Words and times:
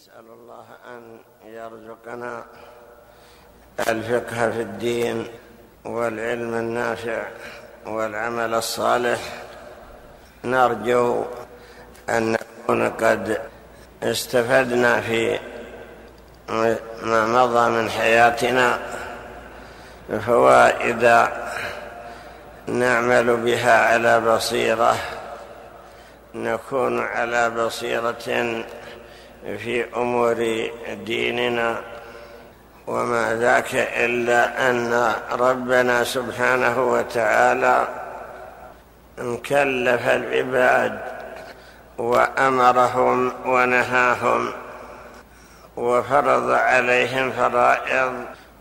نسأل 0.00 0.24
الله 0.32 0.64
أن 0.88 1.18
يرزقنا 1.44 2.44
الفقه 3.88 4.50
في 4.50 4.60
الدين 4.62 5.26
والعلم 5.84 6.54
النافع 6.54 7.22
والعمل 7.86 8.54
الصالح. 8.54 9.20
نرجو 10.44 11.24
أن 12.08 12.32
نكون 12.32 12.90
قد 12.90 13.40
استفدنا 14.02 15.00
في 15.00 15.38
ما 17.02 17.26
مضى 17.26 17.70
من 17.70 17.90
حياتنا 17.90 18.78
فوائد 20.26 21.28
نعمل 22.66 23.36
بها 23.36 23.86
على 23.92 24.20
بصيرة 24.20 24.96
نكون 26.34 27.00
على 27.00 27.50
بصيرة 27.50 28.64
في 29.44 29.84
أمور 29.96 30.68
ديننا 31.04 31.80
وما 32.86 33.34
ذاك 33.34 33.74
إلا 33.74 34.70
أن 34.70 35.12
ربنا 35.32 36.04
سبحانه 36.04 36.92
وتعالى 36.92 37.88
كلف 39.48 40.08
العباد 40.08 41.00
وأمرهم 41.98 43.32
ونهاهم 43.46 44.52
وفرض 45.76 46.50
عليهم 46.50 47.32
فرائض 47.32 48.12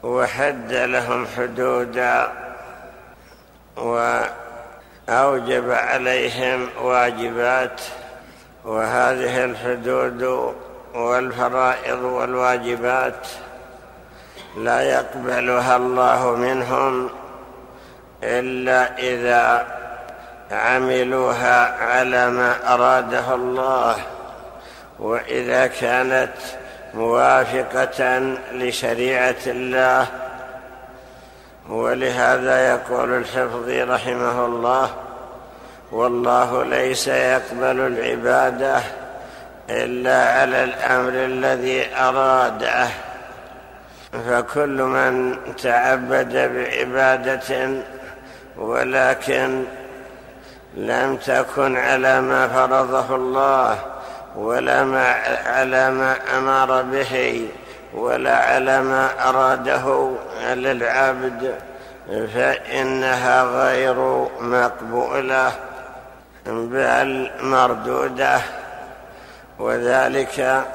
وحد 0.03 0.73
لهم 0.73 1.27
حدودا 1.37 2.31
وأوجب 3.77 5.71
عليهم 5.71 6.69
واجبات 6.81 7.81
وهذه 8.65 9.45
الحدود 9.45 10.53
والفرائض 10.95 12.03
والواجبات 12.03 13.27
لا 14.57 14.81
يقبلها 14.81 15.75
الله 15.75 16.35
منهم 16.35 17.09
إلا 18.23 18.97
إذا 18.97 19.67
عملوها 20.51 21.85
على 21.85 22.29
ما 22.29 22.73
أراده 22.73 23.35
الله 23.35 23.95
وإذا 24.99 25.67
كانت 25.67 26.33
موافقة 26.93 28.19
لشريعة 28.51 29.35
الله. 29.47 30.07
ولهذا 31.69 32.69
يقول 32.69 33.17
الحفظي 33.17 33.83
رحمه 33.83 34.45
الله 34.45 34.89
والله 35.91 36.63
ليس 36.63 37.07
يقبل 37.07 37.79
العبادة 37.79 38.81
إلا 39.69 40.31
على 40.31 40.63
الأمر 40.63 41.13
الذي 41.13 41.95
أراده. 41.95 42.87
فكل 44.27 44.81
من 44.81 45.35
تعبد 45.63 46.33
بعبادة 46.33 47.69
ولكن 48.57 49.63
لم 50.77 51.15
تكن 51.15 51.77
على 51.77 52.21
ما 52.21 52.47
فرضه 52.47 53.15
الله 53.15 53.79
ولا 54.35 54.83
ما 54.83 55.15
على 55.45 55.91
ما 55.91 56.15
أمر 56.37 56.81
به 56.81 57.47
ولا 57.93 58.35
على 58.35 58.81
ما 58.81 59.29
أراده 59.29 60.11
للعبد 60.53 61.55
فإنها 62.33 63.43
غير 63.43 64.27
مقبولة 64.41 65.51
بل 66.45 67.31
مردودة. 67.41 68.39
وذلك 69.59 70.65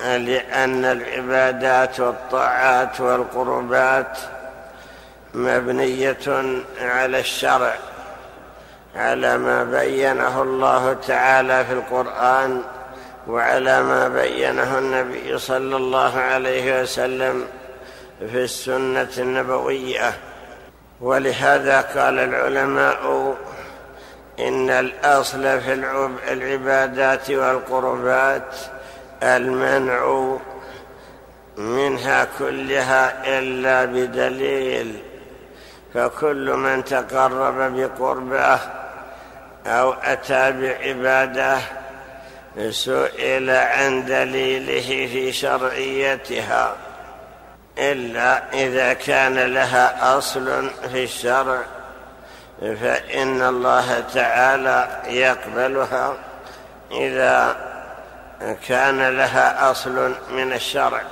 لأن 0.00 0.84
العبادات 0.84 2.00
والطاعات 2.00 3.00
والقربات 3.00 4.18
مبنية 5.34 6.52
على 6.80 7.20
الشرع 7.20 7.74
على 8.96 9.38
ما 9.38 9.64
بينه 9.64 10.42
الله 10.42 10.92
تعالى 10.92 11.64
في 11.64 11.72
القرآن 11.72 12.62
وعلى 13.26 13.82
ما 13.82 14.08
بينه 14.08 14.78
النبي 14.78 15.38
صلى 15.38 15.76
الله 15.76 16.18
عليه 16.18 16.82
وسلم 16.82 17.44
في 18.18 18.44
السنة 18.44 19.08
النبوية. 19.18 20.12
ولهذا 21.00 21.80
قال 21.80 22.18
العلماء 22.18 23.36
إن 24.38 24.70
الأصل 24.70 25.60
في 25.60 25.72
العبادات 26.32 27.30
والقربات 27.30 28.54
المنع 29.22 30.36
منها 31.56 32.26
كلها 32.38 33.38
إلا 33.38 33.84
بدليل 33.84 35.02
فكل 35.94 36.50
من 36.50 36.84
تقرب 36.84 37.76
بقربه 37.76 38.58
أو 39.66 39.92
أتى 39.92 40.52
بعبادة 40.52 41.58
سئل 42.70 43.50
عن 43.50 44.04
دليله 44.04 45.06
في 45.06 45.32
شرعيتها 45.32 46.76
إلا 47.78 48.42
إذا 48.52 48.92
كان 48.92 49.34
لها 49.34 50.18
أصل 50.18 50.70
في 50.92 51.04
الشرع. 51.04 51.58
فإن 52.62 53.42
الله 53.42 54.00
تعالى 54.14 54.88
يقبلها 55.06 56.14
إذا 56.90 57.56
كان 58.68 59.16
لها 59.16 59.70
أصل 59.70 60.14
من 60.30 60.52
الشرع. 60.52 61.02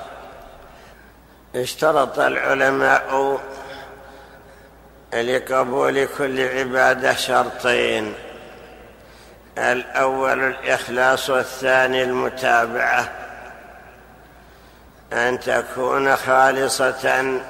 اشترط 1.54 2.18
العلماء 2.18 3.40
لقبول 5.14 6.08
كل 6.18 6.48
عبادة 6.48 7.14
شرطين. 7.14 8.14
الأول 9.58 10.44
الإخلاص 10.44 11.30
والثاني 11.30 12.02
المتابعة. 12.02 13.08
أن 15.12 15.40
تكون 15.40 16.16
خالصة 16.16 17.40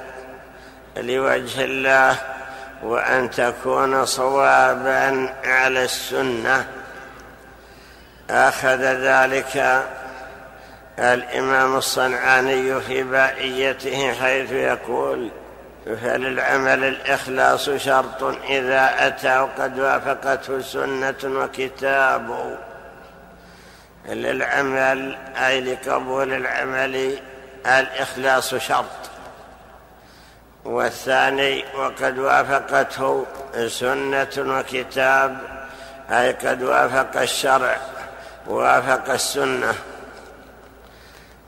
لوجه 0.97 1.63
الله 1.63 2.17
وأن 2.83 3.29
تكون 3.29 4.05
صوابا 4.05 5.33
على 5.43 5.83
السنة. 5.83 6.67
أخذ 8.29 8.81
ذلك 8.81 9.83
الإمام 10.99 11.75
الصنعاني 11.75 12.81
في 12.81 13.03
بائيته 13.03 14.13
حيث 14.13 14.51
يقول 14.51 15.29
فللعمل 15.85 16.83
الإخلاص 16.83 17.69
شرط 17.69 18.23
إذا 18.49 19.07
أتى 19.07 19.39
وقد 19.39 19.79
وافقته 19.79 20.61
سنة 20.61 21.15
وكتاب؟ 21.23 22.57
للعمل 24.09 25.17
أي 25.37 25.61
لقبول 25.61 26.33
العمل 26.33 27.19
الإخلاص 27.65 28.55
شرط؟ 28.55 29.10
والثاني 30.65 31.65
وقد 31.77 32.19
وافقته 32.19 33.25
سنة 33.67 34.29
وكتاب 34.37 35.37
أي 36.09 36.31
قد 36.31 36.63
وافق 36.63 37.21
الشرع 37.21 37.77
وافق 38.47 39.13
السنة. 39.13 39.73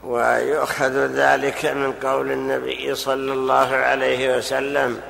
ويؤخذ 0.04 0.92
ذلك 0.92 1.66
من 1.66 1.94
قول 1.94 2.32
النبي 2.32 2.96
صلى 2.96 3.34
الله 3.34 3.76
عليه 3.76 4.38
وسلم 4.38 5.02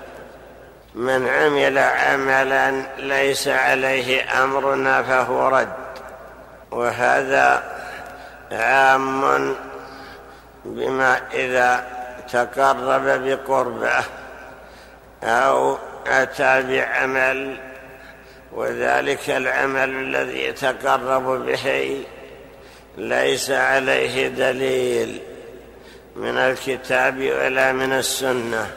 من 0.96 1.28
عمل 1.28 1.78
عملا 1.78 2.84
ليس 2.98 3.48
عليه 3.48 4.44
أمرنا 4.44 5.04
فهو 5.04 5.48
رد. 5.48 5.74
وهذا 6.72 7.64
عام 8.52 9.56
بما 10.66 11.22
إذا 11.34 12.03
تقرب 12.34 13.06
بقربه 13.06 14.04
أو 15.24 15.78
أتى 16.08 16.62
بعمل 16.62 17.58
وذلك 18.52 19.30
العمل 19.30 19.90
الذي 19.90 20.44
يتقرب 20.44 21.46
به 21.46 22.04
ليس 22.98 23.52
عليه 23.52 24.28
دليل 24.28 25.22
من 26.16 26.38
الكتاب 26.38 27.18
ولا 27.18 27.72
من 27.72 27.94
السنة 27.94 28.72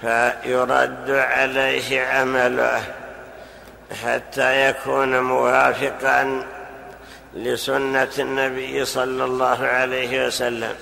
فيرد 0.00 1.10
عليه 1.10 2.02
عمله 2.02 2.82
حتى 4.04 4.68
يكون 4.68 5.20
موافقا 5.20 6.46
لسنة 7.34 8.10
النبي 8.18 8.84
صلى 8.84 9.24
الله 9.24 9.66
عليه 9.66 10.26
وسلم. 10.26 10.74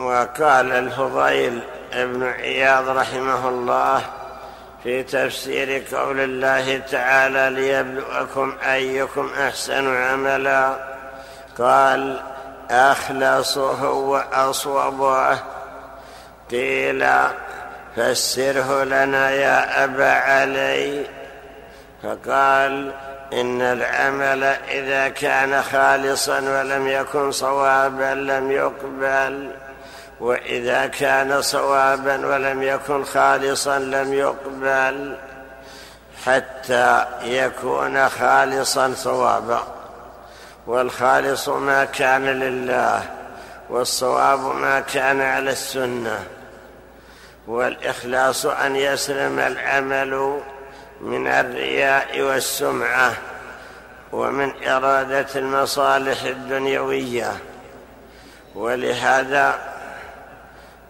وقال 0.00 0.72
الفضيل 0.72 1.62
ابن 1.92 2.22
عياض 2.22 2.88
رحمه 2.88 3.48
الله 3.48 4.02
في 4.82 5.02
تفسير 5.02 5.82
قول 5.96 6.20
الله 6.20 6.78
تعالى 6.78 7.50
ليبلوكم 7.60 8.54
أيكم 8.72 9.30
أحسن 9.38 9.96
عملا 9.96 10.76
قال 11.58 12.20
أخلصه 12.70 13.90
وأصوبه 13.90 15.38
قيل 16.50 17.06
فسره 17.96 18.84
لنا 18.84 19.30
يا 19.30 19.84
أبا 19.84 20.10
علي 20.10 21.06
فقال 22.02 22.92
إن 23.32 23.60
العمل 23.62 24.44
إذا 24.44 25.08
كان 25.08 25.62
خالصا 25.62 26.40
ولم 26.40 26.88
يكن 26.88 27.32
صوابا 27.32 28.14
لم 28.14 28.50
يقبل 28.50 29.50
وإذا 30.22 30.86
كان 30.86 31.42
صوابا 31.42 32.26
ولم 32.26 32.62
يكن 32.62 33.04
خالصا 33.04 33.78
لم 33.78 34.12
يقبل 34.12 35.16
حتى 36.26 37.04
يكون 37.22 38.08
خالصا 38.08 38.94
صوابا. 38.94 39.62
والخالص 40.66 41.48
ما 41.48 41.84
كان 41.84 42.26
لله 42.26 43.02
والصواب 43.70 44.40
ما 44.40 44.80
كان 44.80 45.20
على 45.20 45.50
السنة. 45.50 46.24
والإخلاص 47.46 48.46
أن 48.46 48.76
يسلم 48.76 49.38
العمل 49.38 50.40
من 51.00 51.26
الرياء 51.26 52.20
والسمعة 52.20 53.12
ومن 54.12 54.52
إرادة 54.66 55.26
المصالح 55.36 56.22
الدنيوية. 56.22 57.32
ولهذا 58.54 59.71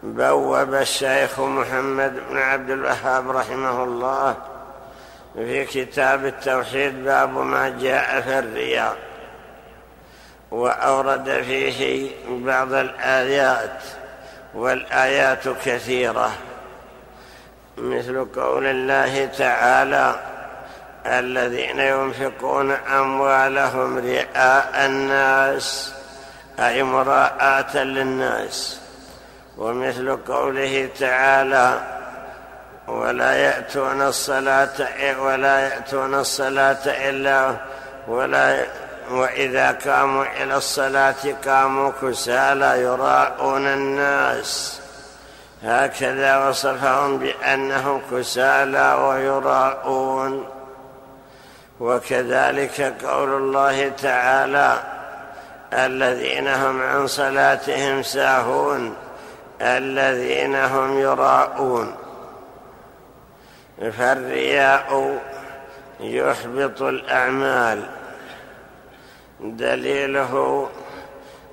بوب 0.02 0.74
الشيخ 0.74 1.40
محمد 1.40 2.20
بن 2.30 2.38
عبد 2.38 2.70
الوهاب 2.70 3.30
رحمه 3.30 3.84
الله 3.84 4.36
في 5.34 5.64
كتاب 5.64 6.26
التوحيد 6.26 7.04
باب 7.04 7.30
ما 7.30 7.68
جاء 7.68 8.20
في 8.20 8.38
الرياء 8.38 8.96
وأورد 10.50 11.42
فيه 11.42 12.10
بعض 12.28 12.72
الآيات 12.72 13.82
والآيات 14.54 15.48
كثيرة 15.48 16.30
مثل 17.78 18.24
قول 18.24 18.66
الله 18.66 19.26
تعالى 19.26 20.14
الذين 21.06 21.78
ينفقون 21.78 22.70
أموالهم 22.70 23.98
رئاء 23.98 24.86
الناس 24.86 25.94
أي 26.58 26.82
مراءة 26.82 27.78
للناس. 27.78 28.81
ومثل 29.58 30.16
قوله 30.16 30.88
تعالى 30.98 31.80
ولا 32.88 33.32
يأتون 33.34 34.02
الصلاة 34.02 35.20
ولا 35.20 35.60
يأتون 35.60 36.14
الصلاة 36.14 36.86
إلا 36.86 37.54
ولا 38.08 38.66
وإذا 39.10 39.72
قاموا 39.86 40.24
إلى 40.42 40.56
الصلاة 40.56 41.14
قاموا 41.46 41.92
كسالى 42.02 42.82
يراءون 42.82 43.66
الناس. 43.66 44.80
هكذا 45.62 46.48
وصفهم 46.48 47.18
بأنهم 47.18 48.02
كسالى 48.12 48.94
ويراءون 48.94 50.46
وكذلك 51.80 52.94
قول 53.04 53.28
الله 53.28 53.88
تعالى 53.88 54.82
الذين 55.72 56.48
هم 56.48 56.82
عن 56.82 57.06
صلاتهم 57.06 58.02
ساهون. 58.02 58.94
الذين 59.62 60.54
هم 60.54 60.98
يراءون. 60.98 61.94
فالرياء 63.98 65.18
يحبط 66.00 66.82
الأعمال. 66.82 67.82
دليله 69.40 70.68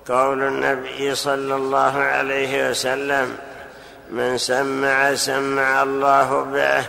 قول 0.10 0.44
النبي 0.44 1.16
صلى 1.16 1.56
الله 1.56 1.98
عليه 1.98 2.70
وسلم 2.70 3.38
من 4.10 4.38
سمع 4.38 5.16
سمع 5.16 5.84
الله 5.84 6.44
به 6.44 6.84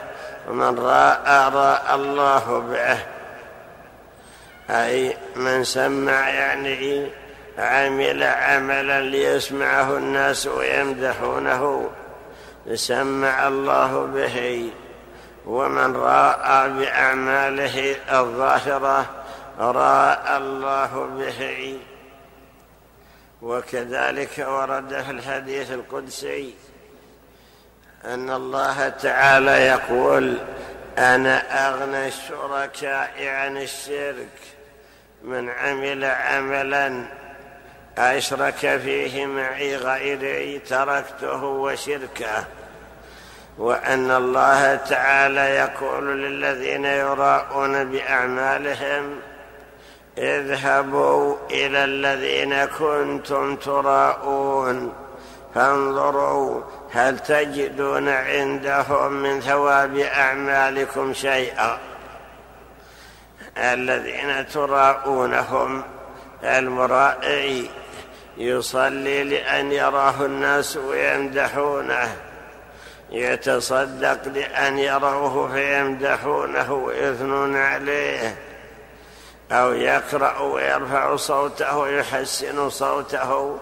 ومن 0.48 0.78
راى 0.78 1.50
راى 1.54 1.94
الله 1.94 2.58
به. 2.58 2.98
أي 4.70 5.16
من 5.36 5.64
سمع 5.64 6.28
يعني 6.28 7.10
عمل 7.60 8.22
عملا 8.22 9.00
ليسمعه 9.00 9.96
الناس 9.96 10.46
ويمدحونه. 10.46 11.90
سمع 12.74 13.48
الله 13.48 14.06
به. 14.06 14.70
ومن 15.46 15.96
راى 15.96 16.70
بأعماله 16.70 17.96
الظاهرة 18.12 19.06
راى 19.58 20.36
الله 20.36 21.08
به. 21.18 21.78
وكذلك 23.42 24.46
ورد 24.48 25.02
في 25.02 25.10
الحديث 25.10 25.72
القدسي 25.72 26.54
أن 28.04 28.30
الله 28.30 28.88
تعالى 28.88 29.50
يقول 29.50 30.38
أنا 30.98 31.68
أغنى 31.68 32.08
الشركاء 32.08 33.26
عن 33.26 33.56
الشرك 33.56 34.38
من 35.24 35.50
عمل 35.50 36.04
عملا 36.04 37.06
أشرك 37.98 38.80
فيه 38.84 39.26
معي 39.26 39.76
غيري 39.76 40.58
تركته 40.58 41.44
وشركه 41.44 42.44
وأن 43.58 44.10
الله 44.10 44.74
تعالى 44.76 45.40
يقول 45.40 46.22
للذين 46.22 46.84
يراءون 46.84 47.90
بأعمالهم 47.90 49.16
اذهبوا 50.18 51.36
إلى 51.50 51.84
الذين 51.84 52.64
كنتم 52.64 53.56
تراءون 53.56 54.92
فانظروا 55.54 56.62
هل 56.92 57.18
تجدون 57.18 58.08
عندهم 58.08 59.12
من 59.12 59.40
ثواب 59.40 59.96
أعمالكم 59.96 61.12
شيئا. 61.14 61.78
الذين 63.58 64.48
تراءونهم 64.48 65.82
المرائي 66.44 67.70
يصلي 68.36 69.24
لأن 69.24 69.72
يراه 69.72 70.24
الناس 70.24 70.76
ويمدحونه. 70.76 72.16
يتصدق 73.10 74.28
لأن 74.28 74.78
يروه 74.78 75.52
فيمدحونه 75.52 76.72
ويثنون 76.72 77.56
عليه. 77.56 78.36
أو 79.52 79.72
يقرأ 79.72 80.38
ويرفع 80.38 81.16
صوته 81.16 81.78
ويحسن 81.78 82.70
صوته 82.70 83.58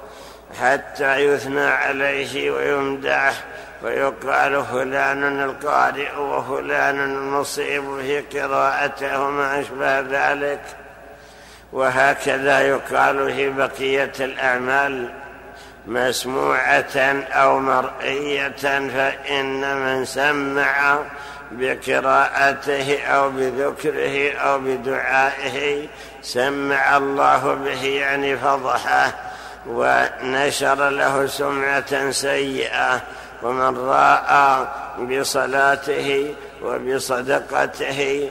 حتى 0.60 1.16
يثنى 1.16 1.66
عليه 1.66 2.50
ويمدح. 2.50 3.44
ويقال 3.82 4.64
فلان 4.64 5.42
القارئ 5.42 6.16
وفلان 6.16 7.00
المصيب 7.00 8.00
في 8.00 8.20
قراءته 8.20 9.22
وما 9.22 9.60
أشبه 9.60 10.00
ذلك. 10.00 10.60
وهكذا 11.72 12.60
يقال 12.60 13.32
في 13.32 13.50
بقية 13.50 14.12
الأعمال 14.20 15.08
مسموعة 15.86 16.96
أو 17.32 17.58
مرئية 17.58 18.88
فإن 18.88 19.76
من 19.76 20.04
سمع 20.04 20.98
بقراءته 21.52 23.02
أو 23.02 23.30
بذكره 23.30 24.32
أو 24.32 24.58
بدعائه 24.58 25.86
سمع 26.22 26.96
الله 26.96 27.54
به 27.54 27.84
يعني 27.84 28.36
فضحه 28.36 29.12
ونشر 29.66 30.88
له 30.90 31.26
سمعة 31.26 32.10
سيئة 32.10 33.00
ومن 33.42 33.78
راى 33.78 34.66
بصلاته 34.98 36.34
وبصدقته 36.62 38.30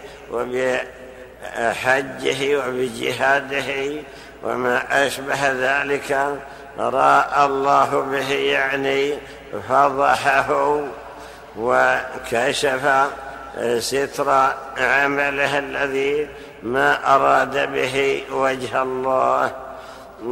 وبحجه 1.55 2.57
وبجهاده 2.57 4.01
وما 4.43 5.05
أشبه 5.07 5.51
ذلك 5.51 6.37
رأى 6.79 7.45
الله 7.45 8.01
به 8.01 8.31
يعني 8.31 9.13
فضحه 9.69 10.79
وكشف 11.57 13.09
ستر 13.79 14.29
عمله 14.77 15.59
الذي 15.59 16.27
ما 16.63 17.15
أراد 17.15 17.73
به 17.73 18.23
وجه 18.31 18.81
الله. 18.81 19.51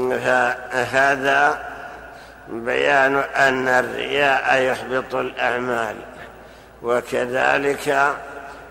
فهذا 0.10 1.60
بيان 2.50 3.16
أن 3.16 3.68
الرياء 3.68 4.62
يحبط 4.62 5.16
الأعمال 5.16 5.96
وكذلك 6.84 8.16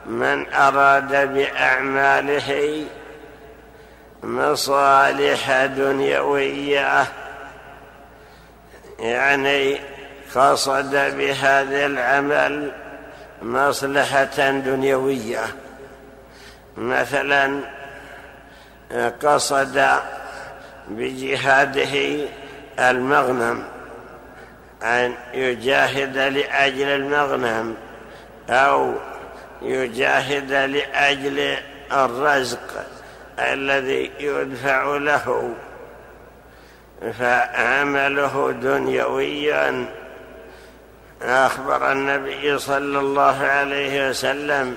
من 0.07 0.53
أراد 0.55 1.35
بأعماله 1.35 2.87
مصالح 4.23 5.65
دنيوية 5.65 7.05
يعني 8.99 9.81
قصد 10.35 10.91
بهذا 11.17 11.87
العمل 11.87 12.73
مصلحة 13.43 14.51
دنيوية. 14.51 15.41
مثلا 16.77 17.61
قصد 19.23 19.87
بجهاده 20.89 22.29
المغنم 22.79 23.65
أن 24.83 25.15
يجاهد 25.35 26.17
لأجل 26.19 26.89
المغنم 26.89 27.75
أو 28.51 28.95
يجاهد 29.63 30.53
لأجل 30.53 31.57
الرزق 31.93 32.87
الذي 33.39 34.11
يدفع 34.21 34.97
له 34.97 35.55
فعمله 37.19 38.55
دنيوي 38.63 39.55
أخبر 41.23 41.93
النبي 41.93 42.59
صلى 42.59 42.99
الله 42.99 43.45
عليه 43.45 44.11
وسلم 44.11 44.77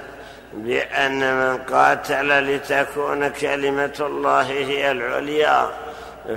بأن 0.53 1.19
من 1.19 1.57
قاتل 1.57 2.55
لتكون 2.55 3.27
كلمة 3.27 3.95
الله 3.99 4.41
هي 4.41 4.91
العليا 4.91 5.69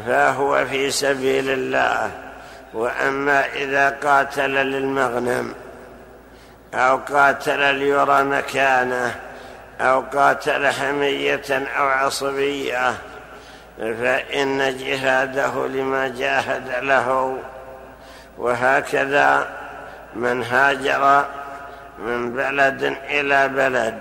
فهو 0.06 0.66
في 0.66 0.90
سبيل 0.90 1.50
الله. 1.50 2.10
وأما 2.74 3.46
إذا 3.54 3.98
قاتل 4.04 4.50
للمغنم 4.50 5.54
أو 6.74 6.96
قاتل 6.96 7.74
ليرى 7.74 8.24
مكانه 8.24 9.14
أو 9.80 10.00
قاتل 10.00 10.66
حمية 10.66 11.42
أو 11.50 11.86
عصبية 11.86 12.94
فإن 13.78 14.76
جهاده 14.78 15.66
لما 15.66 16.08
جاهد 16.08 16.84
له. 16.84 17.38
وهكذا 18.38 19.48
من 20.14 20.42
هاجر 20.42 21.24
من 21.98 22.32
بلد 22.32 22.96
إلى 23.10 23.48
بلد 23.48 23.98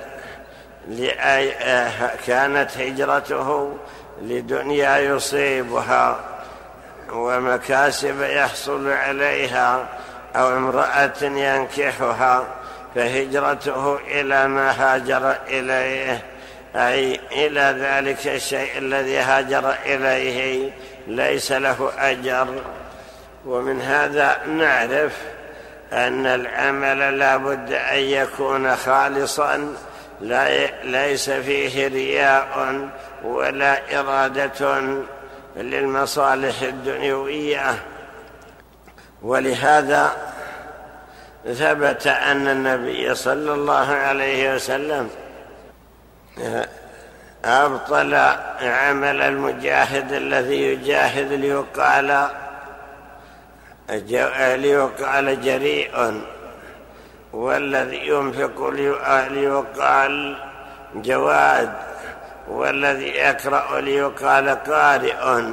كانت 2.28 2.78
هجرته 2.78 3.78
لدنيا 4.22 4.98
يصيبها 4.98 6.20
ومكاسب 7.12 8.22
يحصل 8.22 8.92
عليها 8.92 9.86
أو 10.36 10.58
امرأة 10.58 11.22
ينكحها. 11.22 12.59
فهجرته 12.96 13.96
إلى 13.96 14.48
ما 14.48 14.72
هاجر 14.72 15.36
إليه 15.48 16.24
أي 16.75 17.19
إلى 17.31 17.75
ذلك 17.79 18.27
الشيء 18.27 18.77
الذي 18.77 19.17
هاجر 19.17 19.75
إليه 19.86 20.72
ليس 21.08 21.51
له 21.51 21.91
أجر. 22.00 22.48
ومن 23.46 23.81
هذا 23.81 24.38
نعرف 24.48 25.17
أن 25.93 26.25
العمل 26.25 27.19
لا 27.19 27.38
بد 27.38 27.72
أن 27.72 28.00
يكون 28.00 28.75
خالصا 28.75 29.74
ليس 30.84 31.29
فيه 31.29 31.88
رياء 31.88 32.89
ولا 33.24 34.00
إرادة 34.00 34.81
للمصالح 35.55 36.62
الدنيوية. 36.62 37.75
ولهذا 39.22 40.29
ثبت 41.53 42.08
أن 42.08 42.48
النبي 42.48 43.15
صلى 43.15 43.53
الله 43.53 43.91
عليه 43.91 44.56
وسلم 44.56 45.10
أبطل 47.46 48.15
عمل 48.62 49.22
المجاهد 49.22 50.12
الذي 50.12 50.63
يجاهد 50.63 51.32
ليقال 51.32 52.29
ليقال 54.60 55.41
جريء 55.41 56.22
والذي 57.34 58.08
ينفق 58.08 58.70
ليقال 59.29 60.38
جواد 60.96 61.74
والذي 62.48 63.08
يقرأ 63.08 63.82
ليقال 63.82 64.50
قارئ 64.50 65.44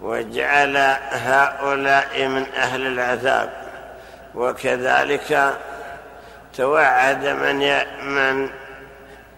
وجعل 0.00 0.76
هؤلاء 1.10 2.26
من 2.28 2.46
أهل 2.56 2.86
العذاب. 2.86 3.65
وكذلك 4.36 5.58
توعد 6.56 7.26
من 7.26 7.58
من 8.14 8.50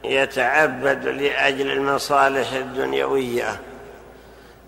يتعبد 0.05 1.07
لأجل 1.07 1.71
المصالح 1.71 2.53
الدنيوية 2.53 3.61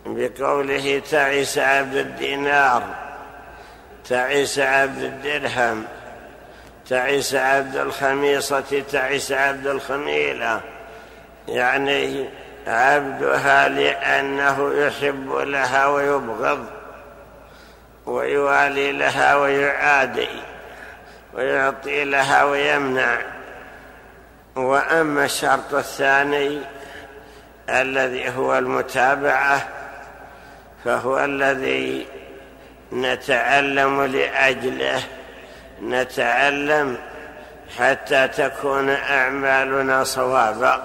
بقوله 0.07 1.03
تعس 1.11 1.59
عبد 1.59 1.95
الدينار 1.95 2.83
تعس 4.09 4.59
عبد 4.59 5.03
الدرهم 5.03 5.85
تعس 6.89 7.35
عبد 7.35 7.77
الخميصة 7.77 8.83
تعس 8.93 9.33
عبد 9.33 9.67
الخميلة. 9.67 10.61
يعني 11.49 12.29
عبدها 12.67 13.69
لأنه 13.69 14.75
يحب 14.75 15.33
لها 15.33 15.87
ويبغض. 15.87 16.80
ويوالي 18.11 18.93
لها 18.93 19.37
ويعادي 19.37 20.29
ويعطي 21.35 22.05
لها 22.05 22.45
ويمنع. 22.45 23.19
وأما 24.57 25.25
الشرط 25.25 25.75
الثاني 25.75 26.61
الذي 27.69 28.29
هو 28.31 28.59
المتابعة 28.59 29.69
فهو 30.85 31.25
الذي 31.25 32.07
نتعلم 32.93 34.03
لأجله 34.03 35.03
نتعلم 35.83 36.99
حتى 37.79 38.29
تكون 38.29 38.91
أعمالنا 38.91 40.05
صوابا. 40.05 40.83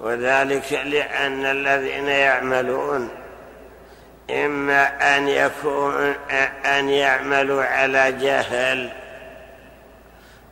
وذلك 0.00 0.72
لأن 0.72 1.44
الذين 1.44 2.08
يعملون 2.08 3.23
إما 4.30 5.16
أن 5.16 5.28
يكون 5.28 6.14
أن 6.64 6.88
يعملوا 6.88 7.64
على 7.64 8.12
جهل 8.12 8.92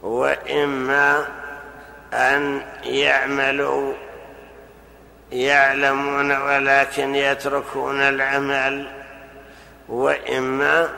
وإما 0.03 1.27
أن 2.13 2.63
يعملوا 2.85 3.93
يعلمون 5.33 6.33
ولكن 6.33 7.15
يتركون 7.15 8.01
العمل 8.01 8.89
وإما 9.89 10.89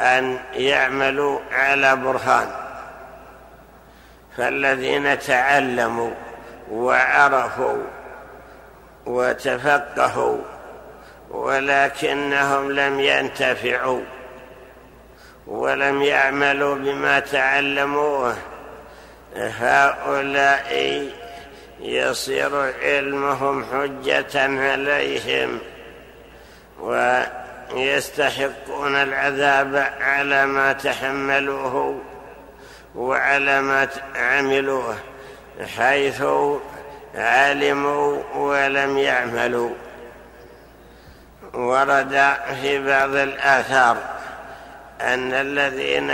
أن 0.00 0.38
يعملوا 0.54 1.40
على 1.52 1.96
برهان. 1.96 2.48
فالذين 4.36 5.18
تعلموا 5.18 6.10
وعرفوا 6.70 7.82
وتفقهوا 9.06 10.38
ولكنهم 11.30 12.72
لم 12.72 13.00
ينتفعوا 13.00 14.00
ولم 15.46 16.02
يعملوا 16.02 16.74
بما 16.74 17.20
تعلموه. 17.20 18.36
هؤلاء 19.36 21.08
يصير 21.80 22.72
علمهم 22.82 23.64
حجة 23.64 24.40
عليهم 24.42 25.58
ويستحقون 27.70 28.96
العذاب 28.96 29.92
على 30.00 30.46
ما 30.46 30.72
تحملوه 30.72 32.00
وعلى 32.94 33.60
ما 33.60 33.88
عملوه 34.16 34.96
حيث 35.76 36.22
علموا 37.14 38.22
ولم 38.36 38.98
يعملوا. 38.98 39.70
ورد 41.54 42.34
في 42.62 42.86
بعض 42.86 43.14
الآثار 43.14 43.96
أن 45.00 45.32
الذين 45.32 46.10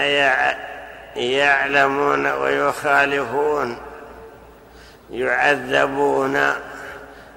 يعلمون 1.16 2.26
ويخالفون 2.26 3.78
يعذبون 5.10 6.52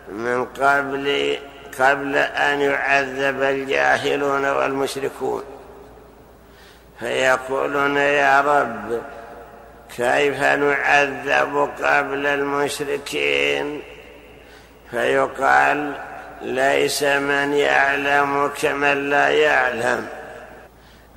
من 0.08 0.46
قبل 0.46 1.38
قبل 1.80 2.16
أن 2.18 2.62
يعذب 2.62 3.42
الجاهلون 3.42 4.46
والمشركون. 4.46 5.44
فيقولون 7.00 7.98
يا 7.98 8.42
رب 8.42 9.02
كيف 9.98 10.42
نعذب 10.44 11.70
قبل 11.84 12.26
المشركين؟ 12.26 13.82
فيقال 14.92 15.94
ليس 16.42 17.04
من 17.04 17.54
يعلم 17.54 18.52
كمن 18.62 19.10
لا 19.10 19.30
يعلم. 19.30 20.08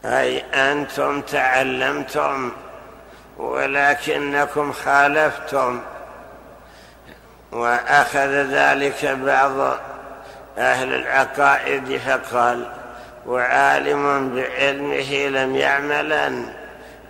أي 0.04 0.38
أنتم 0.54 1.20
تعلمتم 1.20 2.52
ولكنكم 3.38 4.72
خالفتم. 4.72 5.80
وأخذ 7.52 8.28
ذلك 8.28 9.04
بعض 9.04 9.76
أهل 10.58 10.94
العقائد 10.94 12.00
فقال 12.06 12.66
وعالم 13.26 14.34
بعلمه 14.34 15.28
لم 15.28 15.56
يعملا 15.56 16.44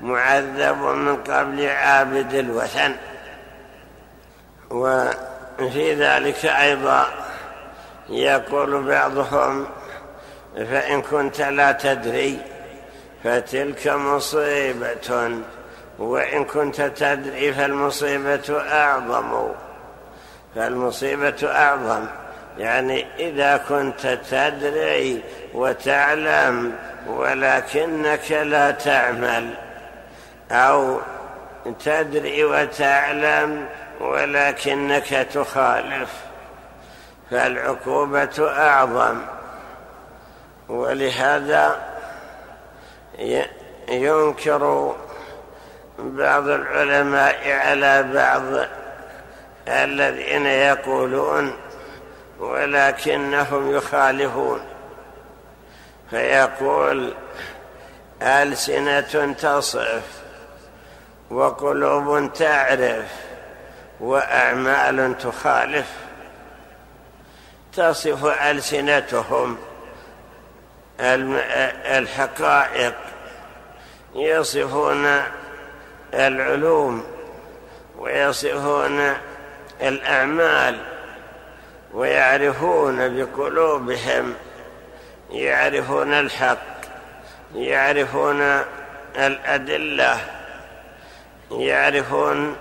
معذب 0.00 0.83
من 0.83 1.17
قبل 1.17 1.69
عابد 1.69 2.35
الوثن. 2.35 2.97
وفي 4.71 5.95
ذلك 5.95 6.45
أيضا 6.45 7.07
يقول 8.11 8.83
بعضهم 8.83 9.67
فإن 10.57 11.02
كنت 11.02 11.40
لا 11.40 11.73
تدري 11.73 12.38
فتلك 13.25 13.88
مصيبة 13.88 15.40
وإن 15.99 16.45
كنت 16.45 16.81
تدري 16.81 17.52
فالمصيبة 17.52 18.62
أعظم. 18.73 19.52
فالمصيبة 20.57 21.37
أعظم 21.45 22.07
يعني 22.59 23.07
إذا 23.19 23.57
كنت 23.57 24.19
تدري 24.31 25.23
وتعلم 25.55 26.73
ولكنك 27.07 28.33
لا 28.33 28.71
تعمل 28.71 29.55
أو 30.50 31.00
تدري 31.85 32.45
وتعلم 32.45 33.67
ولكنك 34.00 35.26
تخالف. 35.35 36.30
فالعقوبة 37.31 38.53
أعظم. 38.59 39.21
ولهذا 40.69 41.81
ينكر 43.89 44.95
بعض 45.99 46.49
العلماء 46.49 47.51
على 47.51 48.03
بعض 48.03 48.67
الذين 49.69 50.47
يقولون 50.47 51.57
ولكنهم 52.39 53.77
يخالفون. 53.77 54.61
فيقول 56.11 57.15
ألسنة 58.23 59.33
تصف 59.33 60.03
وقلوب 61.31 62.33
تعرف 62.33 63.07
وأعمال 64.01 65.19
تخالف. 65.19 66.10
تصف 67.77 68.25
ألسنتهم 68.25 69.59
الحقائق. 71.99 72.95
يصفون 74.15 75.23
العلوم 76.15 77.05
ويصفون 77.99 79.15
الأعمال 79.83 80.79
ويعرفون 81.95 83.17
بقلوبهم 83.17 84.35
يعرفون 85.31 86.12
الحق 86.12 86.59
يعرفون 87.55 88.41
الأدلة 89.17 90.21
يعرفون 91.50 92.57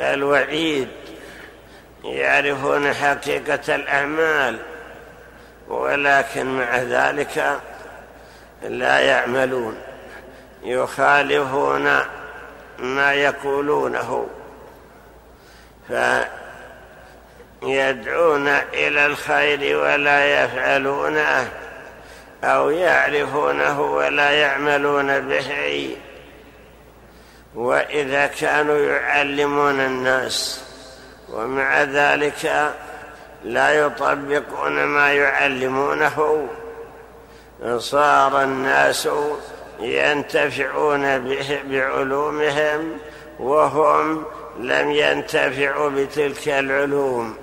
الوعيد. 0.00 0.88
يعرفون 2.04 2.94
حقيقة 2.94 3.74
الأعمال 3.74 4.58
ولكن 5.68 6.46
مع 6.46 6.76
ذلك 6.76 7.60
لا 8.62 8.98
يعملون 8.98 9.76
يخالفون 10.62 12.00
ما 12.78 13.12
يقولونه 13.14 14.28
فيدعون 17.62 18.48
إلى 18.48 19.06
الخير 19.06 19.76
ولا 19.78 20.44
يفعلونه 20.44 21.48
أو 22.44 22.70
يعرفونه 22.70 23.80
ولا 23.80 24.30
يعملون 24.30 25.20
به 25.20 25.96
وإذا 27.54 28.26
كانوا 28.26 28.78
يعلمون 28.78 29.80
الناس. 29.80 30.64
ومع 31.32 31.82
ذلك 31.82 32.72
لا 33.44 33.70
يطبقون 33.70 34.84
ما 34.84 35.12
يعلمونه. 35.12 36.48
صار 37.76 38.42
الناس 38.42 39.08
ينتفعون 39.80 41.36
بعلومهم 41.64 42.98
وهم 43.38 44.24
لم 44.58 44.90
ينتفعوا 44.90 45.90
بتلك 45.90 46.48
العلوم. 46.48 47.36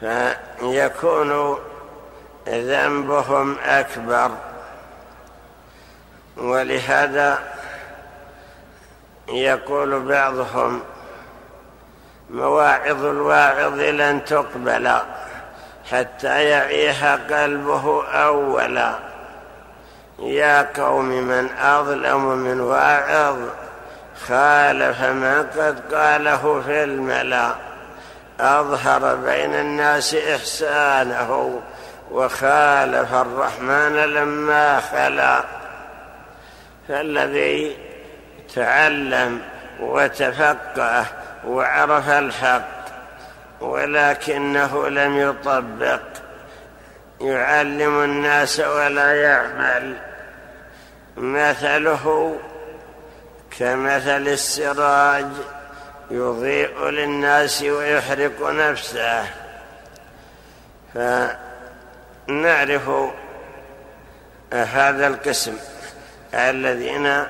فيكون 0.00 1.58
ذنبهم 2.48 3.56
أكبر. 3.64 4.30
ولهذا 6.36 7.38
يقول 9.28 10.00
بعضهم 10.00 10.82
مواعظ 12.30 13.04
الواعظ 13.04 13.80
لن 13.80 14.24
تقبل 14.24 14.92
حتى 15.90 16.44
يعيها 16.44 17.18
قلبه 17.30 18.04
أولا. 18.06 18.94
يا 20.18 20.68
قوم 20.76 21.08
من 21.08 21.50
أظلم 21.58 22.28
من 22.28 22.60
واعظ 22.60 23.36
خالف 24.28 25.02
ما 25.02 25.38
قد 25.40 25.94
قاله 25.94 26.62
في 26.66 26.84
الملا. 26.84 27.50
أظهر 28.40 29.14
بين 29.14 29.54
الناس 29.54 30.14
إحسانه 30.14 31.60
وخالف 32.10 33.14
الرحمن 33.14 33.96
لما 33.96 34.80
خلا. 34.80 35.44
فالذي 36.88 37.76
تعلم 38.54 39.40
وتفقه 39.80 41.04
وعرف 41.46 42.08
الحق 42.08 42.86
ولكنه 43.60 44.88
لم 44.88 45.18
يطبق. 45.18 46.00
يعلم 47.20 48.02
الناس 48.02 48.60
ولا 48.60 49.14
يعمل. 49.22 49.96
مثله 51.16 52.36
كمثل 53.58 54.28
السراج 54.28 55.26
يضيء 56.10 56.88
للناس 56.88 57.62
ويحرق 57.62 58.50
نفسه. 58.50 59.24
فنعرف 62.28 62.90
هذا 64.52 65.06
القسم 65.06 65.56
الذين 66.34 67.26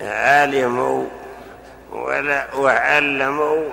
علموا 0.00 1.06
ولا 1.94 2.54
وعلموا 2.54 3.70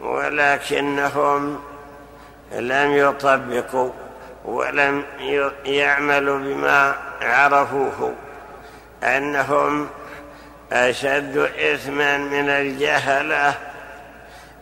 ولكنهم 0.00 1.60
لم 2.52 2.96
يطبقوا 2.96 3.90
ولم 4.44 5.04
يعملوا 5.64 6.38
بما 6.38 6.94
عرفوه 7.22 8.14
أنهم 9.04 9.88
أشد 10.72 11.36
إثما 11.38 12.18
من 12.18 12.48
الجهلة 12.48 13.54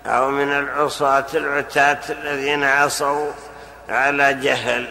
أو 0.06 0.30
من 0.30 0.52
العصاة 0.52 1.26
العتاة 1.34 1.98
الذين 2.10 2.64
عصوا 2.64 3.30
على 3.88 4.34
جهل. 4.34 4.88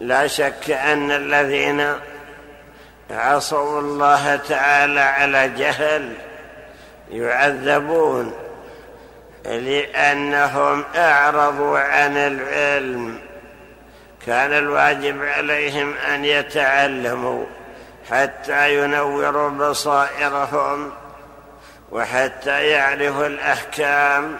لا 0.00 0.26
شك 0.26 0.70
أن 0.70 1.10
الذين 1.10 1.92
عصوا 3.10 3.80
الله 3.80 4.36
تعالى 4.36 5.00
على 5.00 5.48
جهل 5.48 6.27
يعذبون 7.10 8.32
لأنهم 9.44 10.84
أعرضوا 10.96 11.78
عن 11.78 12.16
العلم. 12.16 13.18
كان 14.26 14.52
الواجب 14.52 15.24
عليهم 15.24 15.94
أن 16.14 16.24
يتعلموا 16.24 17.44
حتى 18.10 18.84
ينوروا 18.84 19.50
بصائرهم 19.50 20.92
وحتى 21.92 22.66
يعرفوا 22.66 23.26
الأحكام 23.26 24.36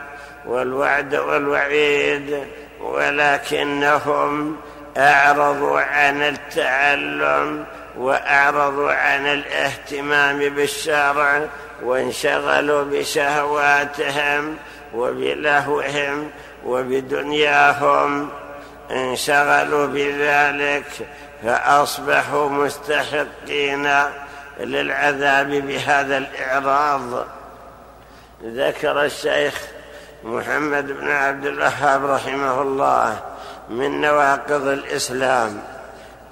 والوعد 0.47 1.15
والوعيد 1.15 2.45
ولكنهم 2.81 4.57
أعرضوا 4.97 5.81
عن 5.81 6.23
التعلم 6.23 7.65
وأعرضوا 7.97 8.93
عن 8.93 9.27
الاهتمام 9.27 10.39
بالشرع 10.39 11.41
وانشغلوا 11.83 12.85
بشهواتهم 12.85 14.57
وبلهوهم 14.95 16.31
وبدنياهم. 16.65 18.29
انشغلوا 18.91 19.87
بذلك 19.87 21.09
فأصبحوا 21.43 22.49
مستحقين 22.49 23.89
للعذاب 24.61 25.51
بهذا 25.51 26.19
الإعراض. 26.19 27.27
ذكر 28.45 29.05
الشيخ 29.05 29.63
محمد 30.25 30.87
بن 30.87 31.11
عبد 31.11 31.47
الوهاب 31.47 32.05
رحمه 32.05 32.63
الله 32.63 33.21
من 33.69 34.01
نواقض 34.01 34.67
الإسلام 34.67 35.63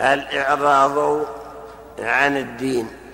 الإعراض 0.00 1.26
عن 1.98 2.36
الدين. 2.36 3.05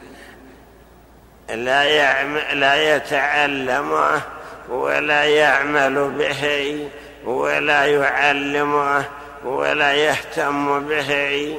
لا, 1.55 2.23
لا 2.55 2.97
يتعلمه 2.97 4.21
ولا 4.69 5.25
يعمل 5.25 6.11
به 6.11 6.79
ولا 7.25 7.87
يعلمه 7.87 9.05
ولا 9.45 9.93
يهتم 9.93 10.89
به. 10.89 11.55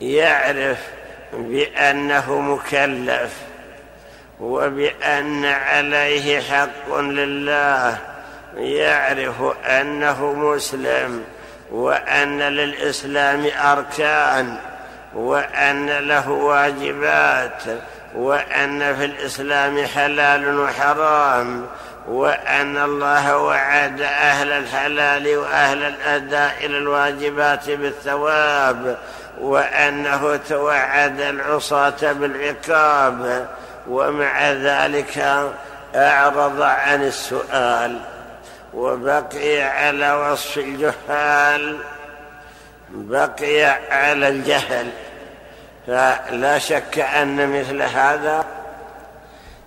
يعرف 0.00 0.78
بأنه 1.32 2.40
مكلف 2.40 3.32
وبأن 4.40 5.44
عليه 5.44 6.40
حق 6.40 6.94
لله. 6.98 7.98
يعرف 8.56 9.42
أنه 9.66 10.32
مسلم 10.32 11.24
وأن 11.72 12.38
للإسلام 12.38 13.46
أركان 13.64 14.56
وأن 15.14 15.86
له 15.86 16.30
واجبات 16.30 17.62
وأن 18.14 18.96
في 18.96 19.04
الإسلام 19.04 19.86
حلال 19.86 20.60
وحرام 20.60 21.66
وأن 22.08 22.76
الله 22.76 23.38
وعد 23.38 24.00
أهل 24.00 24.52
الحلال 24.52 25.36
وأهل 25.36 25.82
الأداء 25.82 26.66
للواجبات 26.66 27.70
بالثواب 27.70 28.98
وأنه 29.40 30.36
توعد 30.36 31.20
العصاة 31.20 32.12
بالعقاب 32.12 33.46
ومع 33.88 34.52
ذلك 34.52 35.18
أعرض 35.94 36.62
عن 36.62 37.02
السؤال 37.02 38.00
وبقي 38.74 39.62
على 39.62 40.12
وصف 40.12 40.58
الجهال 40.58 41.78
بقي 42.90 43.64
على 43.90 44.28
الجهل. 44.28 44.90
فلا 45.86 46.58
شك 46.58 46.98
أن 46.98 47.60
مثل 47.60 47.82
هذا 47.82 48.44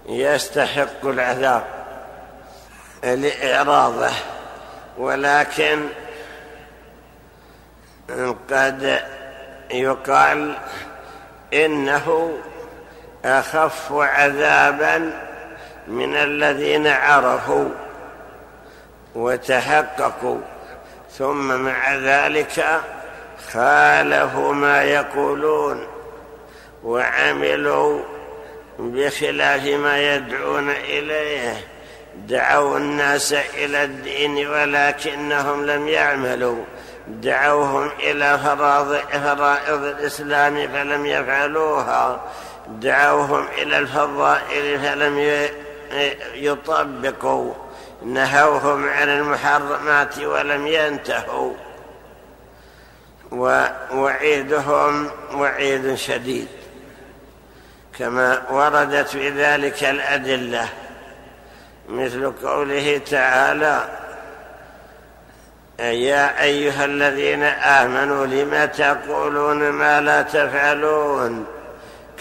يستحق 0.09 1.05
العذاب 1.05 1.63
لإعراضه 3.03 4.11
ولكن 4.97 5.87
قد 8.49 9.01
يقال 9.71 10.55
إنه 11.53 12.37
أخف 13.25 13.91
عذابا 13.91 15.11
من 15.87 16.15
الذين 16.15 16.87
عرفوا 16.87 17.69
وتحققوا 19.15 20.41
ثم 21.11 21.61
مع 21.61 21.95
ذلك 21.95 22.81
خالفوا 23.51 24.53
ما 24.53 24.83
يقولون. 24.83 25.98
وعملوا 26.83 28.01
بخلاف 28.79 29.63
ما 29.65 30.15
يدعون 30.15 30.69
إليه. 30.69 31.67
دعوا 32.15 32.77
الناس 32.77 33.33
إلى 33.33 33.83
الدين 33.83 34.47
ولكنهم 34.47 35.65
لم 35.65 35.87
يعملوا. 35.87 36.63
دعوهم 37.07 37.91
إلى 37.99 38.39
فرائض 39.11 39.83
الإسلام 39.83 40.67
فلم 40.67 41.05
يفعلوها. 41.05 42.21
دعوهم 42.67 43.45
إلى 43.57 43.77
الفضائل 43.77 44.79
فلم 44.79 45.47
يطبقوا. 46.33 47.53
نهوهم 48.05 48.89
عن 48.89 49.09
المحرمات 49.09 50.19
ولم 50.19 50.67
ينتهوا. 50.67 51.53
ووعيدهم 53.31 55.09
وعيد 55.33 55.95
شديد. 55.95 56.47
كما 57.99 58.41
وردت 58.49 59.07
في 59.07 59.29
ذلك 59.29 59.83
الأدلة 59.83 60.69
مثل 61.89 62.31
قوله 62.43 63.01
تعالى 63.11 63.81
يا 65.79 66.43
أيها 66.43 66.85
الذين 66.85 67.43
آمنوا 67.43 68.25
لم 68.25 68.65
تقولون 68.65 69.69
ما 69.69 70.01
لا 70.01 70.21
تفعلون؟ 70.21 71.45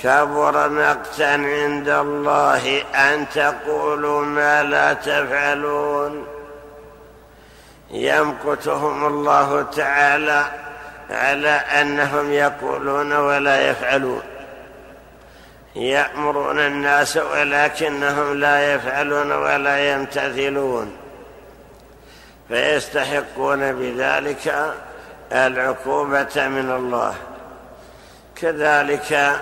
كبر 0.02 0.68
مقتا 0.68 1.24
عند 1.24 1.88
الله 1.88 2.82
أن 2.94 3.26
تقولوا 3.34 4.24
ما 4.24 4.62
لا 4.62 4.92
تفعلون. 4.92 6.26
يمقتهم 7.90 9.06
الله 9.06 9.62
تعالى 9.62 10.44
على 11.10 11.50
أنهم 11.50 12.32
يقولون 12.32 13.12
ولا 13.12 13.70
يفعلون. 13.70 14.22
يأمرون 15.78 16.58
الناس 16.58 17.16
ولكنهم 17.16 18.40
لا 18.40 18.74
يفعلون 18.74 19.32
ولا 19.32 19.92
يمتثلون. 19.92 20.96
فيستحقون 22.48 23.72
بذلك 23.72 24.74
العقوبة 25.32 26.48
من 26.48 26.70
الله. 26.70 27.14
كذلك 28.36 29.40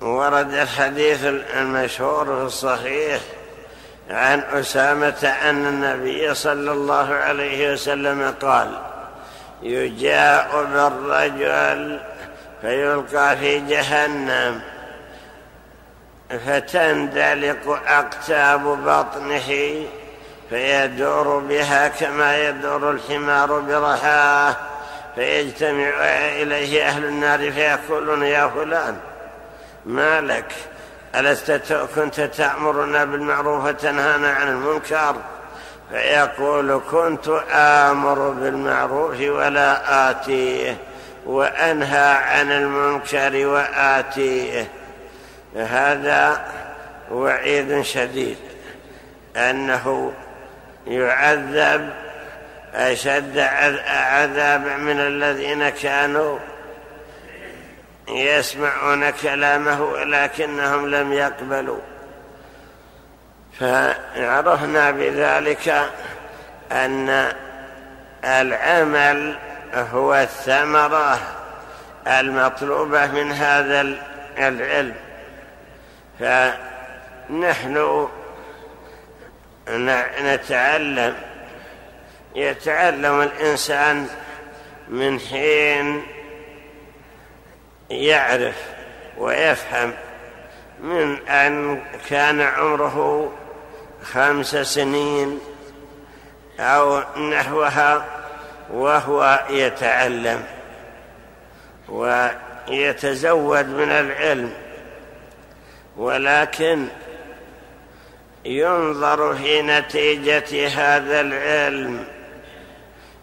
ورد 0.00 0.54
الحديث 0.54 1.24
المشهور 1.56 2.24
في 2.24 2.42
الصحيح 2.42 3.20
عن 4.10 4.40
أسامة 4.40 5.34
أن 5.42 5.66
النبي 5.66 6.34
صلى 6.34 6.72
الله 6.72 7.14
عليه 7.14 7.72
وسلم 7.72 8.34
قال 8.42 8.78
يجاء 9.62 10.64
بالرجل 10.72 12.00
فيلقى 12.62 13.36
في 13.36 13.60
جهنم 13.60 14.60
فتندلق 16.46 17.80
أقتاب 17.86 18.60
بطنه 18.60 19.82
فيدور 20.50 21.38
بها 21.38 21.88
كما 21.88 22.48
يدور 22.48 22.90
الحمار 22.90 23.60
برحاه 23.60 24.56
فيجتمع 25.14 25.90
إليه 26.42 26.88
أهل 26.88 27.04
النار 27.04 27.52
فيقولون 27.52 28.22
يا 28.22 28.48
فلان 28.48 28.96
ما 29.86 30.20
لك؟ 30.20 30.52
ألست 31.14 31.88
كنت 31.94 32.20
تأمرنا 32.20 33.04
بالمعروف 33.04 33.64
وتنهانا 33.64 34.30
عن 34.30 34.48
المنكر؟ 34.48 35.16
فيقول 35.90 36.80
كنت 36.90 37.28
آمر 37.52 38.30
بالمعروف 38.30 39.20
ولا 39.20 40.10
آتيه. 40.10 40.76
وأنهى 41.26 42.12
عن 42.14 42.52
المنكر 42.52 43.46
وآتيه. 43.46 44.68
هذا 45.56 46.46
وعيد 47.10 47.82
شديد. 47.82 48.36
أنه 49.36 50.12
يعذب 50.86 51.90
أشد 52.74 53.38
عذابا 53.88 54.76
من 54.76 55.00
الذين 55.00 55.68
كانوا 55.68 56.38
يسمعون 58.08 59.10
كلامه 59.10 59.82
ولكنهم 59.82 60.90
لم 60.90 61.12
يقبلوا. 61.12 61.80
فعرفنا 63.60 64.90
بذلك 64.90 65.90
أن 66.72 67.32
العمل 68.24 69.38
هو 69.74 70.14
الثمرة 70.14 71.18
المطلوبة 72.06 73.06
من 73.06 73.32
هذا 73.32 73.80
العلم. 74.38 74.94
فنحن 76.20 78.08
نتعلم. 80.22 81.14
يتعلم 82.34 83.20
الإنسان 83.20 84.08
من 84.88 85.20
حين 85.20 86.02
يعرف 87.90 88.56
ويفهم. 89.18 89.92
من 90.80 91.28
أن 91.28 91.82
كان 92.10 92.40
عمره 92.40 93.32
خمس 94.02 94.56
سنين 94.56 95.40
أو 96.60 97.02
نحوها 97.18 98.21
وهو 98.70 99.44
يتعلم 99.50 100.42
ويتزود 101.88 103.66
من 103.66 103.90
العلم 103.90 104.52
ولكن 105.96 106.86
ينظر 108.44 109.34
في 109.34 109.62
نتيجة 109.62 110.68
هذا 110.68 111.20
العلم. 111.20 112.04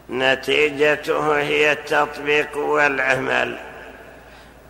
نتيجته 0.10 1.40
هي 1.40 1.72
التطبيق 1.72 2.58
والعمل. 2.58 3.58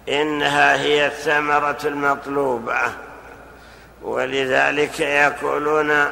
إنها 0.09 0.81
هي 0.81 1.05
الثمرة 1.05 1.77
المطلوبة. 1.85 2.79
ولذلك 4.01 4.99
يقولون 4.99 6.05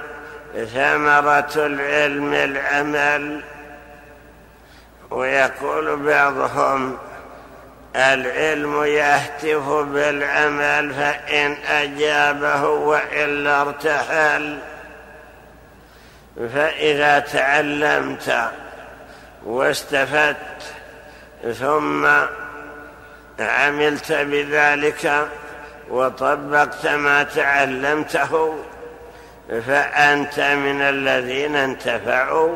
ثمرة 0.73 1.53
العلم 1.55 2.33
العمل. 2.33 3.41
ويقول 5.11 5.95
بعضهم 5.95 6.97
العلم 7.95 8.83
يهتف 8.83 9.69
بالعمل 9.69 10.93
فإن 10.93 11.57
أجابه 11.69 12.63
وإلا 12.63 13.61
ارتحل. 13.61 14.59
فإذا 16.37 17.19
تعلمت 17.19 18.51
واستفدت 19.45 20.63
ثم 21.59 22.07
عملت 23.39 24.11
بذلك 24.11 25.27
وطبقت 25.89 26.87
ما 26.87 27.23
تعلمته 27.23 28.63
فأنت 29.67 30.39
من 30.39 30.81
الذين 30.81 31.55
انتفعوا. 31.55 32.55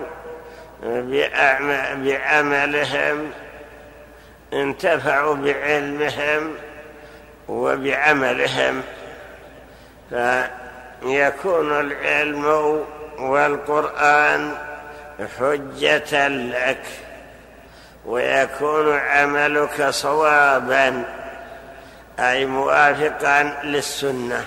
بعملهم 1.96 3.32
انتفعوا 4.54 5.36
بعلمهم 5.36 6.56
وبعملهم. 7.48 8.82
فيكون 10.10 11.80
العلم 11.80 12.46
والقرآن 13.20 14.56
حجة 15.40 16.28
لك 16.28 16.84
ويكون 18.06 18.98
عملك 18.98 19.90
صوابا 19.90 21.04
أي 22.20 22.46
موافقا 22.46 23.62
للسنة 23.64 24.46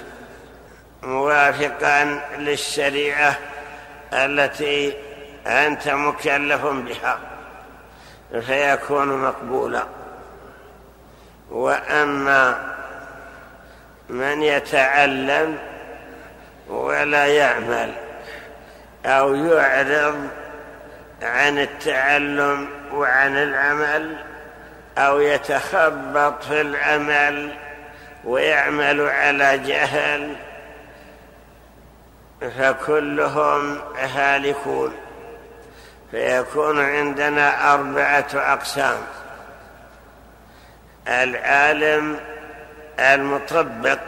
موافقا 1.02 2.20
للشريعة 2.38 3.38
التي 4.12 4.94
أنت 5.46 5.88
مكلف 5.88 6.66
بها 6.66 7.18
فيكون 8.40 9.08
مقبولا. 9.08 9.82
وأما 11.50 12.74
من 14.08 14.42
يتعلم 14.42 15.58
ولا 16.68 17.26
يعمل 17.26 17.92
أو 19.06 19.34
يعرض 19.34 20.28
عن 21.22 21.58
التعلم 21.58 22.68
وعن 22.92 23.36
العمل 23.36 24.16
أو 24.98 25.20
يتخبط 25.20 26.42
في 26.42 26.60
العمل 26.60 27.56
ويعمل 28.24 29.00
على 29.00 29.58
جهل 29.58 30.36
فكلهم 32.58 33.78
هالكون. 33.98 34.92
فيكون 36.14 36.80
عندنا 36.80 37.74
أربعة 37.74 38.26
أقسام. 38.34 38.98
العالم 41.08 42.20
المطبق 42.98 43.98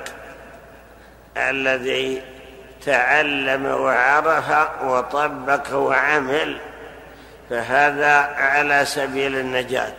الذي 1.36 2.22
تعلم 2.84 3.66
وعرف 3.66 4.50
وطبق 4.82 5.74
وعمل 5.74 6.56
فهذا 7.50 8.14
على 8.36 8.84
سبيل 8.84 9.36
النجاة. 9.36 9.96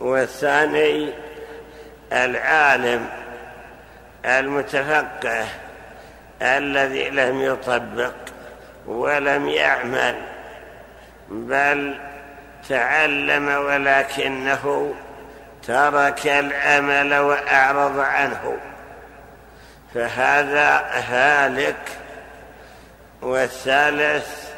والثاني 0.00 1.12
العالم 2.12 3.08
المتفقه 4.24 5.46
الذي 6.42 7.10
لم 7.10 7.40
يطبق. 7.40 8.14
ولم 8.86 9.48
يعمل 9.48 10.14
بل 11.28 11.98
تعلم 12.68 13.48
ولكنه 13.48 14.94
ترك 15.66 16.26
العمل 16.26 17.14
وأعرض 17.14 17.98
عنه. 17.98 18.56
فهذا 19.94 20.84
هالك. 21.08 22.00
والثالث 23.22 24.50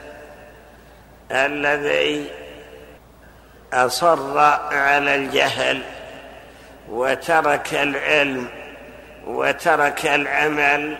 الذي 1.30 2.30
أصر 3.72 4.38
على 4.72 5.14
الجهل 5.14 5.82
وترك 6.88 7.74
العلم 7.74 8.48
وترك 9.26 10.06
العمل 10.06 10.98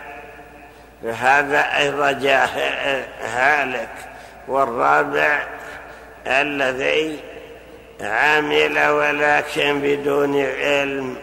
فهذا 1.03 1.79
أيضا 1.79 2.11
هالك. 3.23 4.12
والرابع 4.49 5.43
الذي 6.27 7.21
عمل 8.01 8.88
ولكن 8.88 9.81
بدون 9.81 10.45
علم 10.47 11.17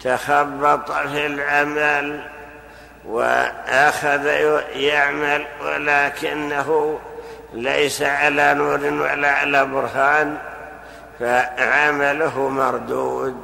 تخبط 0.00 0.92
في 0.92 1.26
العمل 1.26 2.20
وأخذ 3.04 4.26
يعمل 4.74 5.46
ولكنه 5.64 6.98
ليس 7.52 8.02
على 8.02 8.54
نور 8.54 8.84
ولا 8.84 9.30
على 9.30 9.64
برهان 9.64 10.36
فعمله 11.20 12.48
مردود. 12.48 13.36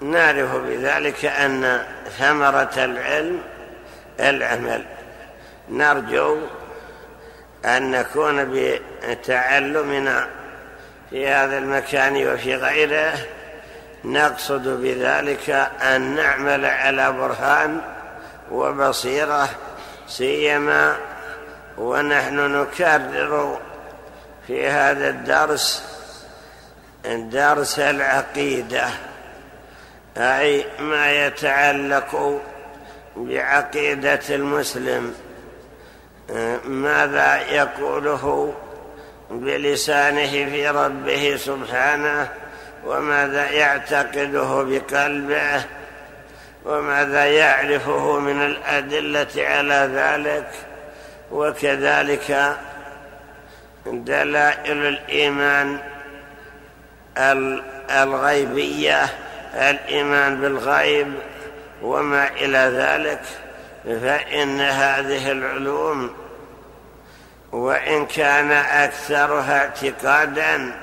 فنعرف 0.00 0.56
بذلك 0.56 1.24
أن 1.24 1.84
ثمرة 2.18 2.72
العلم 2.76 3.40
العمل. 4.20 4.84
نرجو 5.68 6.38
أن 7.64 7.90
نكون 7.90 8.52
بتعلمنا 9.04 10.28
في 11.10 11.28
هذا 11.28 11.58
المكان 11.58 12.26
وفي 12.26 12.54
غيره. 12.54 13.12
نقصد 14.04 14.68
بذلك 14.68 15.50
أن 15.82 16.14
نعمل 16.14 16.64
على 16.64 17.12
برهان 17.12 17.80
وبصيرة 18.50 19.48
سيما 20.08 20.96
ونحن 21.78 22.36
نكرر 22.36 23.60
في 24.46 24.68
هذا 24.68 25.08
الدرس 25.08 25.84
درس 27.04 27.78
العقيدة. 27.78 28.88
أي 30.16 30.64
ما 30.78 31.26
يتعلق 31.26 32.40
بعقيدة 33.16 34.20
المسلم 34.30 35.14
ماذا 36.64 37.36
يقوله 37.50 38.54
بلسانه 39.30 40.30
في 40.30 40.68
ربه 40.68 41.36
سبحانه 41.36 42.28
وماذا 42.84 43.50
يعتقده 43.50 44.62
بقلبه 44.62 45.64
وماذا 46.64 47.24
يعرفه 47.24 48.18
من 48.18 48.42
الأدلة 48.42 49.28
على 49.36 49.90
ذلك 49.94 50.48
وكذلك 51.32 52.56
دلائل 53.86 54.86
الإيمان 54.86 55.78
الغيبية 57.90 59.04
الإيمان 59.54 60.40
بالغيب 60.40 61.14
وما 61.82 62.28
إلى 62.28 62.58
ذلك 62.58 63.20
فإن 63.84 64.60
هذه 64.60 65.32
العلوم 65.32 66.14
وإن 67.52 68.06
كان 68.06 68.50
أكثرها 68.52 69.58
اعتقادا 69.58 70.74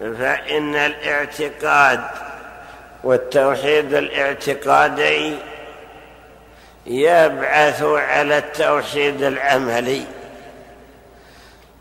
فإن 0.00 0.74
الاعتقاد 0.74 2.00
والتوحيد 3.04 3.94
الاعتقادي 3.94 5.36
يبعث 6.86 7.82
على 7.82 8.38
التوحيد 8.38 9.22
العملي. 9.22 10.04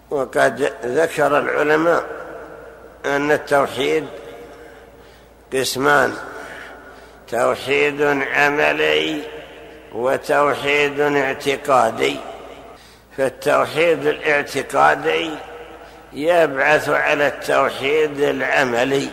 وقد 0.09 0.73
ذكر 0.85 1.37
العلماء 1.37 2.03
أن 3.05 3.31
التوحيد 3.31 4.07
قسمان. 5.53 6.13
توحيد 7.31 8.01
عملي 8.35 9.21
وتوحيد 9.93 10.99
اعتقادي. 10.99 12.15
فالتوحيد 13.17 14.05
الاعتقادي 14.05 15.29
يبعث 16.13 16.89
على 16.89 17.27
التوحيد 17.27 18.19
العملي. 18.19 19.07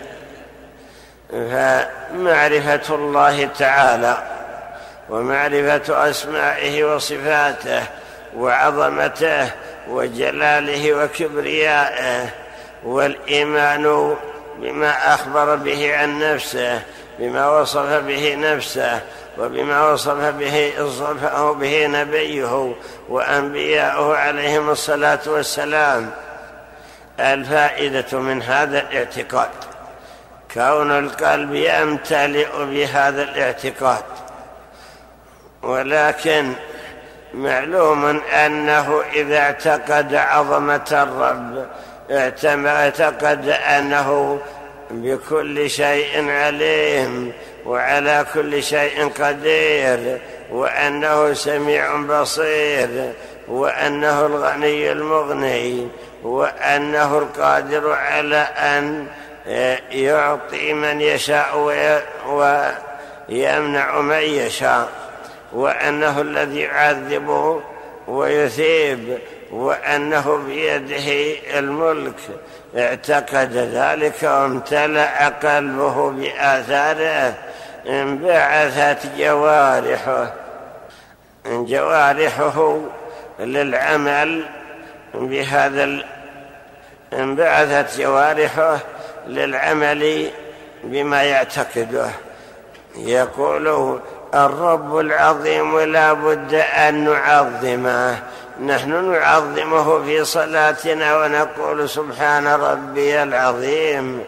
فمعرفة 1.31 2.95
الله 2.95 3.49
تعالى 3.59 4.17
ومعرفة 5.11 6.11
أسمائه 6.11 6.85
وصفاته 6.85 7.83
وعظمته 8.37 9.51
وجلاله 9.89 10.93
وكبريائه 10.93 12.29
والإيمان 12.85 14.17
بما 14.59 15.15
أخبر 15.15 15.57
به 15.57 15.97
عن 15.97 16.19
نفسه 16.19 16.83
بما 17.19 17.61
وصف 17.61 18.01
به 18.01 18.37
نفسه 18.37 19.01
وبما 19.39 19.93
وصف 19.93 20.31
به 20.31 20.83
وصفه 20.83 21.53
به 21.53 21.87
نبيه 21.87 22.75
وأنبياؤه 23.09 24.17
عليهم 24.17 24.71
الصلاة 24.71 25.21
والسلام. 25.27 26.11
الفائدة 27.21 28.19
من 28.19 28.43
هذا 28.43 28.79
الاعتقاد. 28.79 29.51
كون 30.55 30.91
القلب 30.91 31.55
يمتلئ 31.55 32.65
بهذا 32.65 33.23
الاعتقاد. 33.23 34.05
ولكن 35.63 36.53
معلوم 37.35 38.21
أنه 38.47 39.03
إذا 39.13 39.39
اعتقد 39.39 40.15
عظمة 40.15 40.89
الرب 40.93 41.67
اعتقد 42.11 43.49
أنه 43.49 44.39
بكل 44.91 45.71
شيء 45.71 46.31
عليم 46.31 47.33
وعلى 47.67 48.27
كل 48.35 48.63
شيء 48.63 49.09
قدير 49.09 50.19
وأنه 50.51 51.33
سميع 51.33 51.97
بصير 51.97 53.13
وأنه 53.49 54.27
الغني 54.27 54.93
المغني 54.93 55.89
وأنه 56.23 57.19
القادر 57.19 57.93
على 57.93 58.37
أن 58.37 59.07
يعطي 59.91 60.73
من 60.73 61.01
يشاء 61.01 61.59
ويمنع 63.29 64.01
من 64.01 64.23
يشاء 64.23 64.89
وأنه 65.53 66.21
الذي 66.21 66.61
يعذبه 66.61 67.61
ويثيب 68.09 69.19
وأنه 69.51 70.37
بيده 70.47 71.39
الملك. 71.59 72.15
اعتقد 72.77 73.53
ذلك 73.53 74.23
وامتلأ 74.23 75.29
قلبه 75.29 76.11
بآثاره. 76.11 77.35
انبعثت 77.89 79.07
جوارحه. 79.19 80.33
جوارحه 81.47 82.81
للعمل 83.41 84.45
بهذا 85.15 85.99
انبعثت 87.13 88.01
جوارحه 88.01 88.79
للعمل 89.27 90.31
بما 90.85 91.23
يعتقده. 91.23 92.11
يقول 92.97 94.01
الرب 94.35 94.99
العظيم 94.99 95.81
لا 95.81 96.13
بد 96.13 96.55
أن 96.55 97.05
نعظمه. 97.05 98.19
نحن 98.59 99.13
نعظمه 99.13 100.05
في 100.05 100.25
صلاتنا 100.25 101.17
ونقول 101.17 101.89
سبحان 101.89 102.47
ربي 102.47 103.23
العظيم. 103.23 104.25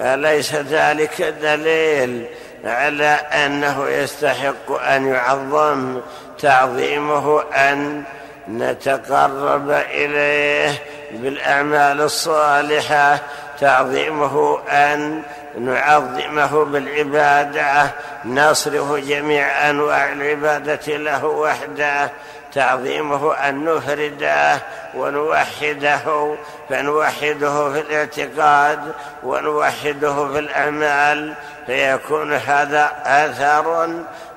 أليس 0.00 0.54
ذلك 0.54 1.22
دليل 1.42 2.26
على 2.64 3.18
أنه 3.32 3.88
يستحق 3.88 4.72
أن 4.72 5.06
يعظم؟ 5.06 6.00
تعظيمه 6.38 7.42
أن 7.42 8.02
نتقرب 8.48 9.70
إليه 9.70 10.72
بالأعمال 11.12 12.00
الصالحة. 12.00 13.18
تعظيمه 13.60 14.58
أن 14.70 15.22
نعظمه 15.58 16.64
بالعبادة. 16.64 17.90
نصرف 18.24 18.92
جميع 18.92 19.70
أنواع 19.70 20.12
العبادة 20.12 20.96
له 20.96 21.26
وحده. 21.26 22.10
تعظيمه 22.56 23.34
أن 23.34 23.64
نفرده 23.64 24.62
ونوحده 24.94 26.36
فنوحده 26.68 27.72
في 27.72 27.80
الاعتقاد 27.80 28.92
ونوحده 29.22 30.32
في 30.32 30.38
الأعمال 30.38 31.34
فيكون 31.66 32.32
هذا 32.32 32.92
آثار 33.04 33.88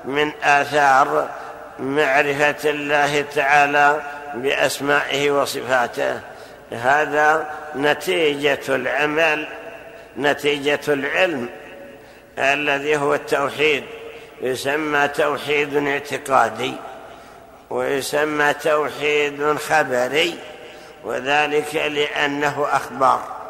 من 0.04 0.32
آثار 0.42 1.28
معرفة 1.78 2.70
الله 2.70 3.24
تعالى 3.34 4.00
بأسمائه 4.34 5.30
وصفاته. 5.30 6.20
هذا 6.72 7.46
نتيجة 7.76 8.60
العمل 8.68 9.48
نتيجة 10.18 10.80
العلم 10.88 11.48
الذي 12.38 12.96
هو 12.96 13.14
التوحيد 13.14 13.84
يسمى 14.40 15.08
توحيد 15.08 15.86
اعتقادي. 15.86 16.74
ويسمى 17.70 18.54
توحيد 18.54 19.56
خبري 19.56 20.38
وذلك 21.04 21.74
لأنه 21.74 22.66
أخبار. 22.72 23.40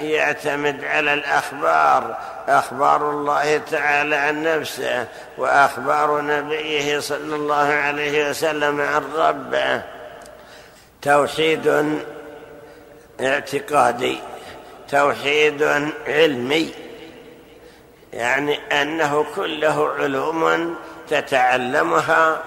يعتمد 0.00 0.84
على 0.84 1.14
الأخبار 1.14 2.18
أخبار 2.48 3.10
الله 3.10 3.58
تعالى 3.58 4.16
عن 4.16 4.42
نفسه 4.42 5.06
وأخبار 5.38 6.20
نبيه 6.20 6.98
صلى 7.00 7.34
الله 7.34 7.66
عليه 7.66 8.30
وسلم 8.30 8.80
عن 8.80 9.04
ربه. 9.16 9.82
توحيد 11.02 11.98
اعتقادي 13.20 14.18
توحيد 14.90 15.62
علمي 16.06 16.74
يعني 18.12 18.82
أنه 18.82 19.26
كله 19.36 19.88
علوم 19.98 20.76
تتعلمها 21.08 22.42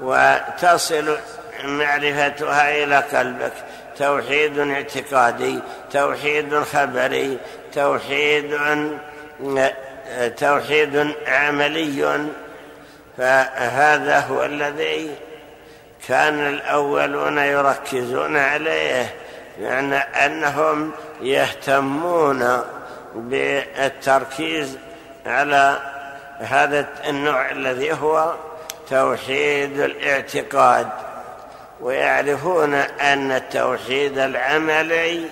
وتصل 0.00 1.18
معرفتها 1.64 2.84
إلى 2.84 2.96
قلبك. 2.96 3.52
توحيد 3.98 4.58
اعتقادي 4.58 5.60
توحيد 5.92 6.62
خبري 6.62 7.38
توحيد 7.74 8.58
توحيد 10.38 11.14
عملي. 11.26 12.26
فهذا 13.18 14.18
هو 14.18 14.44
الذي 14.44 15.14
كان 16.08 16.46
الأولون 16.46 17.38
يركزون 17.38 18.36
عليه 18.36 19.14
يعني 19.60 19.96
أنهم 19.96 20.92
يهتمون 21.20 22.60
بالتركيز 23.14 24.78
على 25.26 25.78
هذا 26.38 26.86
النوع 27.08 27.50
الذي 27.50 27.92
هو 27.92 28.34
توحيد 28.90 29.80
الاعتقاد 29.80 30.88
ويعرفون 31.80 32.74
أن 32.74 33.32
التوحيد 33.32 34.18
العملي 34.18 35.26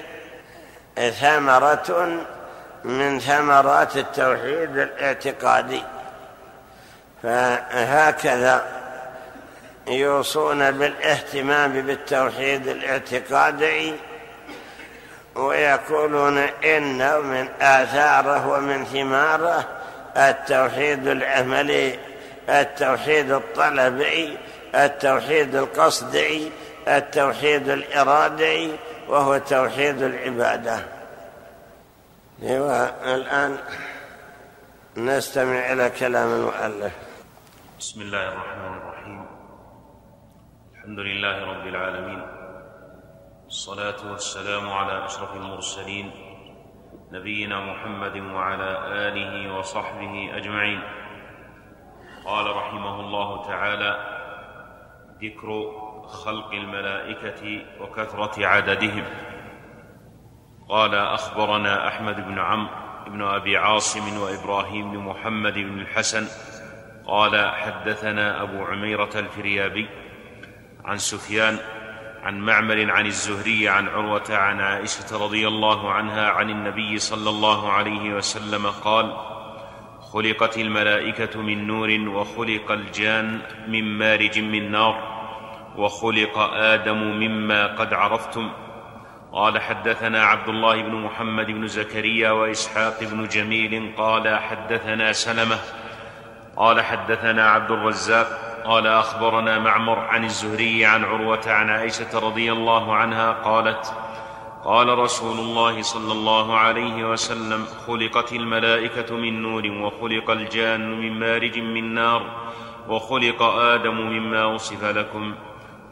ثمرة 1.20 2.18
من 2.84 3.20
ثمرات 3.20 3.96
التوحيد 3.96 4.78
الاعتقادي. 4.78 5.82
فهكذا 7.22 8.64
يوصون 9.86 10.70
بالاهتمام 10.70 11.72
بالتوحيد 11.72 12.68
الاعتقادي 12.68 13.94
ويقولون 15.34 16.38
إن 16.38 17.20
من 17.20 17.48
آثاره 17.60 18.48
ومن 18.48 18.84
ثماره 18.84 19.64
التوحيد 20.16 21.06
العملي 21.06 21.98
التوحيد 22.48 23.30
الطلبي 23.30 24.38
التوحيد 24.74 25.54
القصدي 25.54 26.50
التوحيد 26.88 27.68
الإرادي 27.68 28.72
وهو 29.09 29.38
توحيد 29.38 30.02
العبادة. 30.02 30.78
الآن 32.42 33.59
نستمع 34.96 35.72
إلى 35.72 35.90
كلام 35.90 36.28
المؤلف. 36.28 36.92
بسم 37.78 38.00
الله 38.00 38.28
الرحمن 38.28 38.78
الرحيم. 38.78 39.26
الحمد 40.74 40.98
لله 40.98 41.44
رب 41.44 41.66
العالمين. 41.66 42.26
الصلاة 43.46 44.11
والسلام 44.11 44.72
على 44.72 45.04
أشرف 45.04 45.37
المرسلين 45.37 46.11
نبينا 47.12 47.61
محمد 47.61 48.16
وعلى 48.16 48.78
آله 49.09 49.59
وصحبه 49.59 50.30
أجمعين. 50.37 50.83
قال 52.24 52.56
رحمه 52.56 53.00
الله 53.00 53.46
تعالى 53.46 54.20
ذكر 55.22 55.72
خلق 56.06 56.52
الملائكة 56.52 57.62
وكثرة 57.80 58.46
عددهم. 58.46 59.04
قال 60.68 60.94
أخبرنا 60.94 61.88
أحمد 61.88 62.16
بن 62.26 62.38
عمرو 62.38 62.74
بن 63.06 63.22
أبي 63.22 63.56
عاصم 63.56 64.18
وإبراهيم 64.18 64.90
بن 64.90 64.98
محمد 64.98 65.54
بن 65.54 65.80
الحسن. 65.80 66.27
قال 67.06 67.50
حدثنا 67.50 68.42
أبو 68.42 68.64
عميرة 68.64 69.10
الفريابي 69.14 69.88
عن 70.85 70.98
سفيان 70.98 71.58
عن 72.22 72.40
معمر 72.40 72.90
عن 72.90 73.06
الزهري 73.06 73.68
عن 73.68 73.88
عروة 73.88 74.25
عن 74.31 74.60
عائشة 74.60 75.25
رضي 75.25 75.48
الله 75.48 75.92
عنها 75.92 76.31
عن 76.31 76.50
النبي 76.50 76.98
صلى 76.98 77.31
الله 77.31 77.72
عليه 77.72 78.14
وسلم 78.14 78.66
قال 78.66 79.33
خلقت 80.15 80.58
الملائكة 80.58 81.42
من 81.42 81.67
نور 81.67 81.90
وخلق 82.08 82.71
الجان 82.73 83.40
من 83.69 83.98
مارج 83.98 84.38
من 84.38 84.71
نار 84.71 84.96
وخلق 85.77 86.38
آدم 86.54 86.98
مما 86.98 87.67
قد 87.67 87.94
عرفتم 87.94 88.50
قال 89.33 89.60
حدثنا 89.60 90.25
عبد 90.25 90.48
الله 90.48 90.83
بن 90.83 90.94
محمد 90.94 91.46
بن 91.46 91.67
زكريا 91.67 92.31
وإسحاق 92.31 93.04
بن 93.04 93.29
جميل 93.29 93.92
قال 93.96 94.38
حدثنا 94.38 95.12
سلمة 95.12 95.58
قال 96.56 96.81
حدثنا 96.81 97.50
عبد 97.50 97.71
الرزاق 97.71 98.27
قال 98.65 98.87
أخبرنا 98.87 99.58
معمر 99.58 99.98
عن 99.98 100.25
الزهري 100.25 100.85
عن 100.85 101.04
عروة 101.04 101.42
عن 101.46 101.71
عائشة 101.71 102.19
رضي 102.19 102.52
الله 102.52 102.94
عنها 102.94 103.33
قالت 103.33 103.94
قال 104.65 104.98
رسول 104.98 105.38
الله 105.38 105.83
صلى 105.83 106.12
الله 106.12 106.56
عليه 106.56 107.10
وسلم 107.10 107.65
خلقت 107.87 108.33
الملائكة 108.33 109.17
من 109.17 109.42
نور 109.42 109.67
وخلق 109.67 110.31
الجان 110.31 111.00
من 111.00 111.21
مارج 111.21 111.58
من 111.58 111.94
نار 111.94 112.50
وخلق 112.88 113.42
آدم 113.42 113.94
مما 113.94 114.44
وصف 114.44 114.85
لكم. 114.85 115.35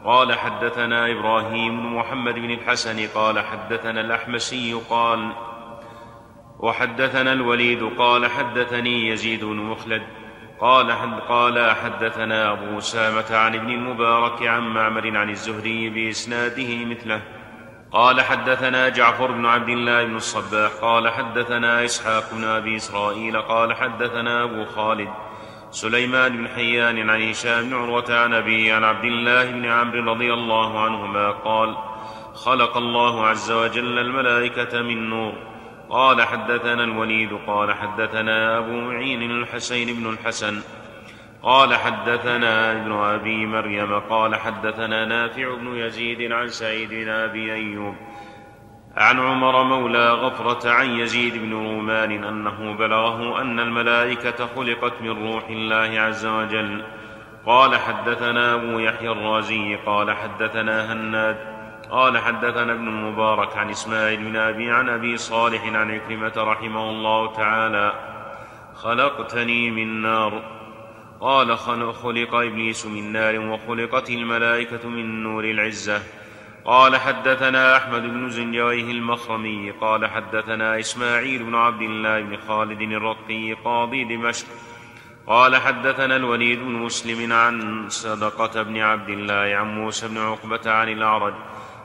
قال 0.05 0.33
حدثنا 0.33 1.11
إبراهيم 1.11 1.81
بن 1.81 1.87
محمد 1.87 2.33
بن 2.33 2.51
الحسن 2.51 3.07
قال 3.07 3.39
حدثنا 3.39 4.01
الأحمسي 4.01 4.73
قال 4.89 5.31
وحدثنا 6.59 7.33
الوليد 7.33 7.83
قال 7.97 8.31
حدثني 8.31 9.07
يزيد 9.07 9.43
بن 9.43 9.55
مخلد 9.55 10.03
قال 10.59 10.93
حد 10.93 11.19
قال 11.19 11.75
حدثنا 11.75 12.51
أبو 12.51 12.77
أسامة 12.77 13.37
عن 13.37 13.55
ابن 13.55 13.69
المبارك 13.69 14.47
عن 14.47 14.67
معمر 14.67 15.17
عن 15.17 15.29
الزهري 15.29 15.89
بإسناده 15.89 16.85
مثله. 16.85 17.42
قال 17.93 18.21
حدثنا 18.21 18.89
جعفر 18.89 19.31
بن 19.31 19.45
عبد 19.45 19.69
الله 19.69 20.03
بن 20.03 20.15
الصباح 20.15 20.71
قال 20.81 21.09
حدثنا 21.09 21.85
إسحاق 21.85 22.33
بن 22.33 22.43
أبي 22.43 22.75
إسرائيل 22.75 23.41
قال 23.41 23.73
حدثنا 23.73 24.43
أبو 24.43 24.65
خالد 24.65 25.09
سليمان 25.71 26.37
بن 26.37 26.47
حيان 26.47 27.09
عن 27.09 27.29
هشام 27.29 27.63
بن 27.63 27.73
عروة 27.73 28.05
عن 28.09 28.33
أبي 28.33 28.71
عن 28.71 28.83
عبد 28.83 29.05
الله 29.05 29.51
بن 29.51 29.65
عمرو 29.65 30.13
رضي 30.13 30.33
الله 30.33 30.79
عنهما 30.79 31.31
قال 31.31 31.75
خلق 32.33 32.77
الله 32.77 33.27
عز 33.27 33.51
وجل 33.51 33.99
الملائكة 33.99 34.81
من 34.81 35.09
نور. 35.09 35.33
قال 35.89 36.21
حدثنا 36.21 36.83
الوليد 36.83 37.29
قال 37.47 37.73
حدثنا 37.73 38.57
أبو 38.57 38.71
معين 38.71 39.31
الحسين 39.31 39.95
بن 39.95 40.09
الحسن. 40.09 40.61
قال 41.43 41.75
حدثنا 41.75 42.71
ابن 42.71 42.91
أبي 42.91 43.45
مريم 43.45 43.99
قال 43.99 44.35
حدثنا 44.35 45.05
نافع 45.05 45.55
بن 45.55 45.75
يزيد 45.75 46.31
عن 46.31 46.47
سعيد 46.47 46.89
بن 46.89 47.09
أبي 47.09 47.53
أيوب 47.53 47.95
عن 48.97 49.19
عمر 49.19 49.63
مولى 49.63 50.09
غفرة 50.09 50.69
عن 50.71 50.89
يزيد 50.89 51.37
بن 51.37 51.53
رومان 51.53 52.23
أنه 52.23 52.73
بلغه 52.73 53.41
أن 53.41 53.59
الملائكة 53.59 54.47
خلقت 54.55 55.01
من 55.01 55.09
روح 55.09 55.43
الله 55.49 55.99
عز 55.99 56.25
وجل. 56.25 56.83
قال 57.45 57.75
حدثنا 57.75 58.53
أبو 58.53 58.79
يحيى 58.79 59.11
الرازي 59.11 59.75
قال 59.75 60.11
حدثنا 60.11 60.93
هناد 60.93 61.37
قال 61.91 62.17
حدثنا 62.17 62.73
ابن 62.73 62.87
المبارك 62.87 63.57
عن 63.57 63.69
إسماعيل 63.69 64.23
بن 64.23 64.35
أبي 64.35 64.71
عن 64.71 64.89
أبي 64.89 65.17
صالح 65.17 65.65
عن 65.65 65.91
عكرمة 65.91 66.33
رحمه 66.37 66.89
الله 66.89 67.33
تعالى. 67.33 67.93
خلقتني 68.73 69.71
من 69.71 70.01
نار. 70.01 70.62
قال 71.23 71.57
خلق 71.57 72.35
إبليس 72.35 72.85
من 72.85 73.11
نار 73.11 73.39
وخلقت 73.39 74.09
الملائكة 74.09 74.89
من 74.89 75.23
نور 75.23 75.43
العزة. 75.43 76.03
قال 76.65 76.97
حدثنا 76.97 77.77
أحمد 77.77 78.01
بن 78.01 78.29
زنجويه 78.29 78.91
المخرمي. 78.91 79.71
قال 79.71 80.09
حدثنا 80.09 80.79
إسماعيل 80.79 81.43
بن 81.43 81.55
عبد 81.55 81.81
الله 81.81 82.21
بن 82.21 82.37
خالد 82.47 82.81
الرقي 82.81 83.53
قاضي 83.53 84.03
دمشق. 84.03 84.45
قال 85.27 85.55
حدثنا 85.55 86.15
الوليد 86.15 86.59
بن 86.59 86.71
مسلم 86.71 87.33
عن 87.33 87.85
صدقة 87.89 88.63
بن 88.63 88.77
عبد 88.77 89.09
الله 89.09 89.55
عن 89.55 89.75
موسى 89.75 90.07
بن 90.07 90.17
عقبة 90.17 90.71
عن 90.71 90.89
الأعرج. 90.89 91.33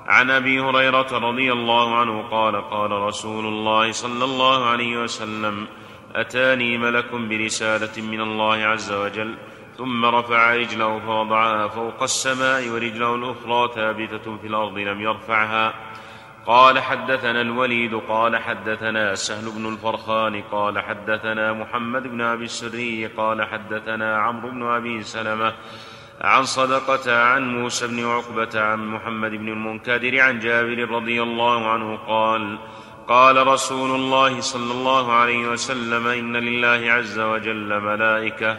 عن 0.06 0.30
أبي 0.30 0.60
هريرة 0.60 1.18
رضي 1.18 1.52
الله 1.52 1.96
عنه 1.96 2.22
قال 2.22 2.70
قال 2.70 2.90
رسول 2.90 3.46
الله 3.46 3.92
صلى 3.92 4.24
الله 4.24 4.66
عليه 4.66 5.02
وسلم 5.02 5.66
أتاني 6.20 6.78
ملك 6.78 7.14
برسالة 7.14 8.02
من 8.02 8.20
الله 8.20 8.56
عز 8.56 8.92
وجل 8.92 9.34
ثم 9.78 10.04
رفع 10.04 10.54
رجله 10.54 11.00
فوضعها 11.00 11.68
فوق 11.68 12.02
السماء 12.02 12.68
ورجله 12.68 13.14
الأخرى 13.14 13.70
ثابتة 13.74 14.36
في 14.36 14.46
الأرض 14.46 14.78
لم 14.78 15.00
يرفعها. 15.00 15.74
قال 16.46 16.78
حدثنا 16.78 17.40
الوليد 17.40 17.94
قال 17.94 18.36
حدثنا 18.36 19.14
سهل 19.14 19.50
بن 19.50 19.66
الفرخان 19.72 20.42
قال 20.42 20.78
حدثنا 20.78 21.52
محمد 21.52 22.02
بن 22.02 22.20
أبي 22.20 22.44
السري 22.44 23.06
قال 23.06 23.44
حدثنا 23.44 24.18
عمرو 24.18 24.50
بن 24.50 24.62
أبي 24.62 25.02
سلمة 25.02 25.52
عن 26.20 26.44
صدقة 26.44 27.22
عن 27.22 27.54
موسى 27.54 27.86
بن 27.86 28.06
عقبة 28.06 28.60
عن 28.60 28.86
محمد 28.86 29.30
بن 29.30 29.48
المنكدر 29.48 30.20
عن 30.20 30.38
جابر 30.38 30.90
رضي 30.90 31.22
الله 31.22 31.70
عنه 31.70 31.96
قال 31.96 32.58
قال 33.08 33.46
رسول 33.46 33.90
الله 33.90 34.40
صلى 34.40 34.72
الله 34.72 35.12
عليه 35.12 35.48
وسلم 35.48 36.06
إن 36.06 36.36
لله 36.36 36.92
عز 36.92 37.18
وجل 37.18 37.80
ملائكة 37.80 38.58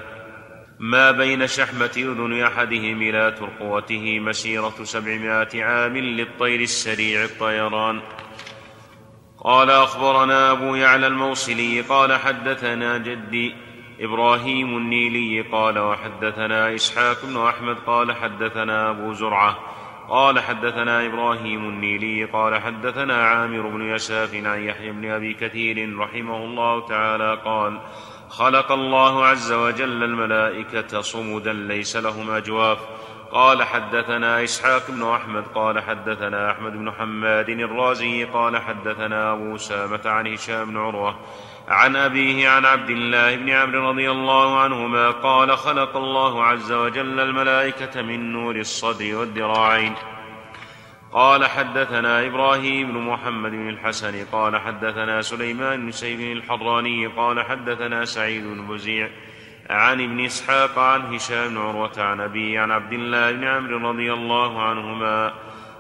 ما 0.80 1.12
بين 1.12 1.48
شحمة 1.48 1.92
أذن 1.98 2.44
أحدهم 2.44 3.02
إلى 3.02 3.36
ترقوته 3.40 4.20
مسيرة 4.20 4.74
سبعمائة 4.84 5.64
عام 5.64 5.98
للطير 5.98 6.60
السريع 6.62 7.24
الطيران. 7.24 8.02
قال 9.44 9.70
أخبرنا 9.70 10.52
أبو 10.52 10.76
يعلى 10.76 11.08
الموصلي 11.08 11.82
قال 11.82 12.14
حدثنا 12.14 12.98
جدي 12.98 13.56
إبراهيم 14.00 14.78
النيلي 14.78 15.42
قال 15.42 15.80
وحدثنا 15.80 16.76
إسحاق 16.76 17.26
بن 17.26 17.38
أحمد 17.48 17.78
قال 17.88 18.12
حدثنا 18.12 18.90
أبو 18.90 19.14
زرعة. 19.14 19.58
قال 20.10 20.40
حدثنا 20.40 21.06
إبراهيم 21.06 21.70
النيلي 21.70 22.24
قال 22.24 22.62
حدثنا 22.62 23.28
عامر 23.28 23.62
بن 23.62 23.82
يساف 23.82 24.36
عن 24.36 24.64
يحيى 24.64 24.92
بن 24.92 25.12
أبي 25.12 25.34
كثير 25.34 26.00
رحمه 26.00 26.38
الله 26.38 26.88
تعالى 26.88 27.42
قال 27.46 27.80
خلق 28.30 28.72
الله 28.72 29.26
عز 29.26 29.52
وجل 29.52 30.04
الملائكة 30.04 31.02
صمدا 31.02 31.54
ليس 31.54 31.96
لهم 31.98 32.32
أجواف. 32.32 32.78
قال 33.32 33.64
حدثنا 33.64 34.44
إسحاق 34.44 34.92
بن 34.92 35.12
أحمد 35.12 35.44
قال 35.56 35.80
حدثنا 35.80 36.52
أحمد 36.52 36.72
بن 36.72 36.92
حماد 36.92 37.50
الرازي 37.50 38.24
قال 38.24 38.58
حدثنا 38.58 39.34
أبو 39.34 39.58
سامة 39.58 40.02
عن 40.06 40.28
هشام 40.28 40.66
بن 40.66 40.78
عروة. 40.78 41.16
عن 41.70 41.96
أبيه 41.96 42.50
عن 42.50 42.66
عبد 42.66 42.90
الله 42.90 43.36
بن 43.36 43.50
عمرو 43.50 43.90
رضي 43.90 44.12
الله 44.12 44.60
عنهما 44.60 45.12
قال 45.12 45.58
خلق 45.58 45.98
الله 45.98 46.44
عز 46.44 46.72
وجل 46.72 47.20
الملائكة 47.20 48.02
من 48.02 48.34
نور 48.34 48.56
الصدر 48.56 49.16
والذراعين. 49.16 49.94
قال 51.12 51.46
حدثنا 51.46 52.26
إبراهيم 52.26 52.92
بن 52.92 52.98
محمد 52.98 53.52
بن 53.52 53.70
الحسن 53.70 54.26
قال 54.32 54.58
حدثنا 54.58 55.22
سليمان 55.22 55.86
بن 55.86 55.92
سيف 55.92 56.20
الحراني 56.20 57.08
قال 57.08 57.46
حدثنا 57.46 58.06
سعيد 58.06 58.44
بن 58.44 58.68
بزيع 58.68 59.10
عن 59.70 60.02
ابن 60.02 60.26
إسحاق 60.26 60.80
عن 60.80 61.16
هشام 61.16 61.50
بن 61.50 61.58
عروة 61.58 62.02
عن 62.02 62.22
أبيه 62.22 62.60
عن 62.60 62.72
عبد 62.72 62.94
الله 62.94 63.32
بن 63.32 63.44
عمرو 63.44 63.90
رضي 63.90 64.14
الله 64.14 64.62
عنهما 64.62 65.34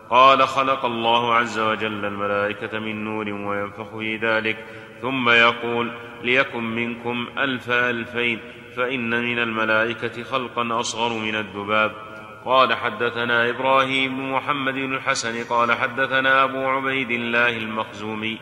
قال 0.10 0.48
خلق 0.48 0.86
الله 0.86 1.34
عز 1.34 1.60
وجل 1.60 2.06
الملائكة 2.06 2.80
من 2.80 3.04
نور 3.04 3.30
وينفخ 3.30 3.98
في 3.98 4.18
ذلك 4.18 4.66
ثم 5.02 5.30
يقول 5.30 5.92
ليكن 6.24 6.64
منكم 6.64 7.28
ألف 7.38 7.70
ألفين 7.70 8.40
فإن 8.76 9.24
من 9.24 9.40
الملائكة 9.40 10.24
خلقا 10.24 10.80
أصغر 10.80 11.14
من 11.14 11.36
الذباب. 11.36 11.92
قال 12.46 12.74
حدثنا 12.74 13.50
إبراهيم 13.50 14.18
بن 14.18 14.24
محمد 14.32 14.74
بن 14.74 14.94
الحسن 14.94 15.44
قال 15.44 15.72
حدثنا 15.72 16.44
أبو 16.44 16.68
عبيد 16.68 17.12
الله 17.12 17.58
المخزومي 17.58 18.38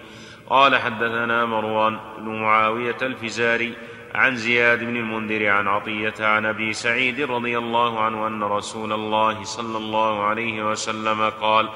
قال 0.50 0.76
حدثنا 0.76 1.46
مروان 1.46 2.00
بن 2.18 2.42
معاوية 2.42 2.98
الفزاري 3.02 3.74
عن 4.16 4.36
زياد 4.36 4.84
بن 4.84 4.96
المنذر 4.96 5.48
عن 5.48 5.68
عطية 5.68 6.14
عن 6.20 6.46
أبي 6.46 6.74
سعيد 6.74 7.22
رضي 7.22 7.58
الله 7.58 8.00
عنه 8.00 8.28
أن 8.28 8.44
رسول 8.44 8.94
الله 8.94 9.44
صلى 9.44 9.78
الله 9.78 10.24
عليه 10.24 10.72
وسلم 10.72 11.30
قال 11.30 11.70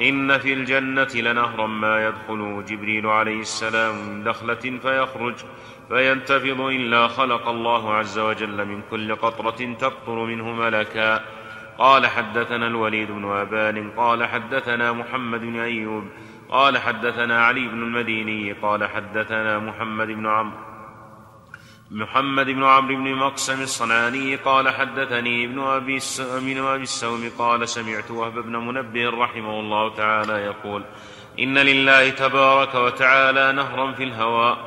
إن 0.00 0.38
في 0.38 0.52
الجنة 0.52 1.08
لنهرا 1.14 1.66
ما 1.66 2.06
يدخل 2.08 2.64
جبريل 2.68 3.06
عليه 3.06 3.40
السلام 3.40 4.08
من 4.08 4.24
دخلة 4.24 4.78
فيخرج 4.82 5.34
فينتفض 5.88 6.60
إلا 6.60 7.08
خلق 7.08 7.48
الله 7.48 7.94
عز 7.94 8.18
وجل 8.18 8.64
من 8.66 8.82
كل 8.90 9.14
قطرة 9.14 9.74
تقطر 9.74 10.24
منه 10.24 10.52
ملكا. 10.52 11.24
قال 11.78 12.06
حدثنا 12.06 12.66
الوليد 12.66 13.10
بن 13.10 13.24
أبان 13.24 13.90
قال 13.90 14.24
حدثنا 14.24 14.92
محمد 14.92 15.40
بن 15.40 15.60
أيوب 15.60 16.04
قال 16.48 16.78
حدثنا 16.78 17.44
علي 17.44 17.68
بن 17.68 17.82
المديني 17.82 18.52
قال 18.52 18.88
حدثنا 18.88 19.58
محمد 19.58 20.06
بن 20.06 20.26
عمرو. 20.26 20.67
محمد 21.90 22.46
بن 22.46 22.64
عمرو 22.64 22.96
بن 22.96 23.14
مقسم 23.14 23.62
الصنعاني 23.62 24.36
قال 24.36 24.68
حدثني 24.68 25.44
ابن 25.44 25.58
أبي 25.60 25.98
من 26.40 26.58
أبي 26.58 26.82
السوم 26.82 27.30
قال 27.38 27.68
سمعت 27.68 28.10
وهب 28.10 28.34
بن 28.34 28.56
منبه 28.56 29.10
رحمه 29.10 29.60
الله 29.60 29.94
تعالى 29.94 30.32
يقول 30.32 30.84
إن 31.38 31.58
لله 31.58 32.10
تبارك 32.10 32.74
وتعالى 32.74 33.52
نهرا 33.52 33.92
في 33.92 34.02
الهواء 34.04 34.58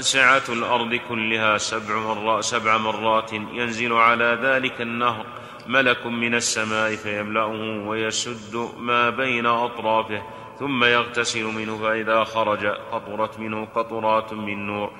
سعة 0.00 0.42
الأرض 0.48 0.94
كلها 0.94 1.58
سبع 1.58 1.96
مرات, 1.96 2.44
سبع 2.44 2.78
مرات 2.78 3.32
ينزل 3.32 3.92
على 3.92 4.38
ذلك 4.42 4.80
النهر 4.80 5.26
ملك 5.66 6.06
من 6.06 6.34
السماء 6.34 6.96
فيملأه 6.96 7.86
ويسد 7.86 8.68
ما 8.78 9.10
بين 9.10 9.46
أطرافه 9.46 10.22
ثم 10.58 10.84
يغتسل 10.84 11.44
منه 11.44 11.78
فإذا 11.78 12.24
خرج 12.24 12.66
قطرت 12.66 13.38
منه 13.38 13.64
قطرات 13.64 14.32
من 14.32 14.66
نور 14.66 14.90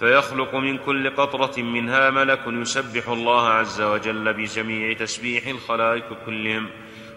فيخلق 0.00 0.54
من 0.54 0.78
كل 0.78 1.10
قطرة 1.10 1.62
منها 1.62 2.10
ملك 2.10 2.40
يسبح 2.46 3.08
الله 3.08 3.48
عز 3.48 3.80
وجل 3.82 4.32
بجميع 4.32 4.92
تسبيح 4.92 5.46
الخلائق 5.46 6.04
كلهم. 6.26 6.66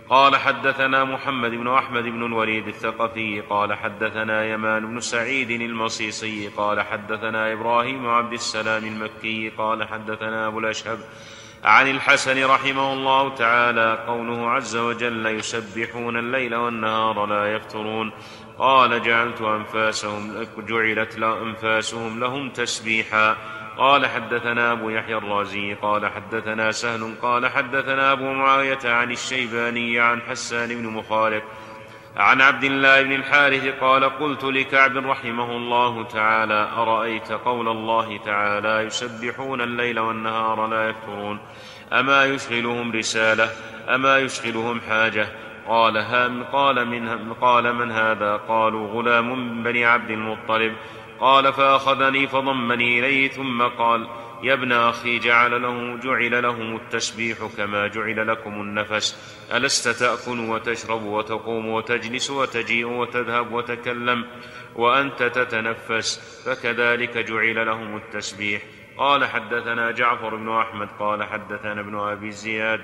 قال 0.09 0.35
حدثنا 0.35 1.03
محمد 1.03 1.51
بن 1.51 1.67
أحمد 1.67 2.03
بن 2.03 2.25
الوليد 2.25 2.67
الثقفي 2.67 3.41
قال 3.41 3.73
حدثنا 3.73 4.45
يمان 4.45 4.85
بن 4.85 4.99
سعيد 4.99 5.51
المصيصي 5.51 6.47
قال 6.47 6.81
حدثنا 6.81 7.53
إبراهيم 7.53 8.07
عبد 8.09 8.33
السلام 8.33 8.85
المكي 8.85 9.49
قال 9.49 9.87
حدثنا 9.87 10.47
أبو 10.47 10.59
الأشهب 10.59 10.99
عن 11.63 11.87
الحسن 11.87 12.45
رحمه 12.45 12.93
الله 12.93 13.35
تعالى 13.35 14.03
قوله 14.07 14.49
عز 14.49 14.77
وجل 14.77 15.25
يسبحون 15.25 16.17
الليل 16.17 16.55
والنهار 16.55 17.25
لا 17.25 17.55
يفترون. 17.55 18.11
قال 18.57 19.03
جعلت 19.03 19.41
أنفاسهم 19.41 20.47
جعلت 20.57 21.17
أنفاسهم 21.17 22.19
لهم 22.19 22.49
تسبيحا. 22.49 23.37
قال 23.77 24.05
حدثنا 24.05 24.71
أبو 24.71 24.89
يحيى 24.89 25.17
الرازي 25.17 25.73
قال 25.73 26.11
حدثنا 26.11 26.71
سهل 26.71 27.13
قال 27.21 27.47
حدثنا 27.47 28.11
أبو 28.11 28.33
معاوية 28.33 28.79
عن 28.85 29.11
الشيباني 29.11 29.99
عن 29.99 30.21
حسان 30.21 30.67
بن 30.67 30.87
مخالف. 30.87 31.43
عن 32.17 32.41
عبد 32.41 32.63
الله 32.63 33.01
بن 33.01 33.11
الحارث 33.11 33.79
قال 33.81 34.03
قلت 34.03 34.43
لكعب 34.43 34.97
رحمه 34.97 35.51
الله 35.51 36.03
تعالى 36.03 36.69
أرأيت 36.77 37.31
قول 37.31 37.67
الله 37.67 38.17
تعالى 38.17 38.81
يسبحون 38.81 39.61
الليل 39.61 39.99
والنهار 39.99 40.67
لا 40.67 40.89
يفترون 40.89 41.39
أما 41.93 42.25
يشغلهم 42.25 42.91
رسالة 42.91 43.49
أما 43.89 44.17
يشغلهم 44.17 44.81
حاجة 44.89 45.27
قال 45.67 45.97
هم 45.97 46.43
قال 46.43 46.87
من 46.87 47.33
قال 47.33 47.75
من 47.75 47.91
هذا 47.91 48.35
قالوا 48.35 48.87
غلام 48.87 49.63
بني 49.63 49.85
عبد 49.85 50.09
المطلب 50.09 50.73
قال 51.19 51.53
فأخذني 51.53 52.27
فضمني 52.27 52.99
إليه 52.99 53.29
ثم 53.29 53.61
قال 53.61 54.07
يا 54.43 54.53
ابن 54.53 54.71
أخي 54.71 55.19
جعل 55.19 55.61
له 55.61 55.97
جعل 55.97 56.43
لهم 56.43 56.75
التسبيح 56.75 57.37
كما 57.57 57.87
جعل 57.87 58.27
لكم 58.27 58.53
النفس. 58.61 59.37
ألست 59.53 59.87
تأكل 59.87 60.39
وتشرب 60.39 61.03
وتقوم 61.03 61.69
وتجلس 61.69 62.29
وتجيء 62.29 62.85
وتذهب 62.85 63.51
وتكلم 63.51 64.25
وأنت 64.75 65.23
تتنفس؟ 65.23 66.43
فكذلك 66.45 67.17
جعل 67.17 67.65
لهم 67.65 67.97
التسبيح. 67.97 68.61
قال 68.97 69.25
حدثنا 69.25 69.91
جعفر 69.91 70.35
بن 70.35 70.57
أحمد 70.57 70.87
قال 70.99 71.23
حدثنا 71.23 71.81
ابن 71.81 71.99
أبي 71.99 72.31
زياد 72.31 72.81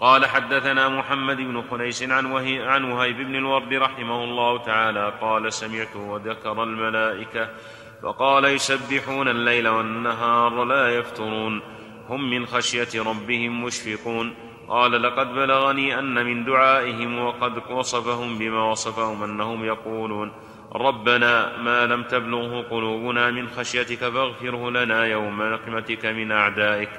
قال 0.00 0.26
حدثنا 0.26 0.88
محمد 0.88 1.36
بن 1.36 1.62
خنيس 1.70 2.02
عن, 2.02 2.26
عن 2.60 2.84
وهيب 2.84 3.16
بن 3.16 3.34
الورد 3.34 3.74
رحمه 3.74 4.24
الله 4.24 4.62
تعالى 4.64 5.12
قال 5.20 5.52
سمعته 5.52 5.98
وذكر 5.98 6.62
الملائكة 6.62 7.48
فقال 8.02 8.44
يسبحون 8.44 9.28
الليل 9.28 9.68
والنهار 9.68 10.64
لا 10.64 10.88
يفترون. 10.88 11.60
هم 12.08 12.30
من 12.30 12.46
خشية 12.46 13.02
ربهم 13.02 13.64
مشفقون. 13.64 14.34
قال 14.68 15.02
لقد 15.02 15.34
بلغني 15.34 15.98
أن 15.98 16.24
من 16.24 16.44
دعائهم 16.44 17.18
وقد 17.18 17.70
وصفهم 17.70 18.38
بما 18.38 18.70
وصفهم 18.70 19.22
أنهم 19.22 19.64
يقولون. 19.64 20.32
ربنا 20.74 21.56
ما 21.56 21.86
لم 21.86 22.02
تبلغه 22.02 22.62
قلوبنا 22.62 23.30
من 23.30 23.48
خشيتك 23.48 23.98
فاغفره 23.98 24.70
لنا 24.70 25.04
يوم 25.04 25.42
نقمتك 25.42 26.06
من 26.06 26.32
أعدائك. 26.32 26.90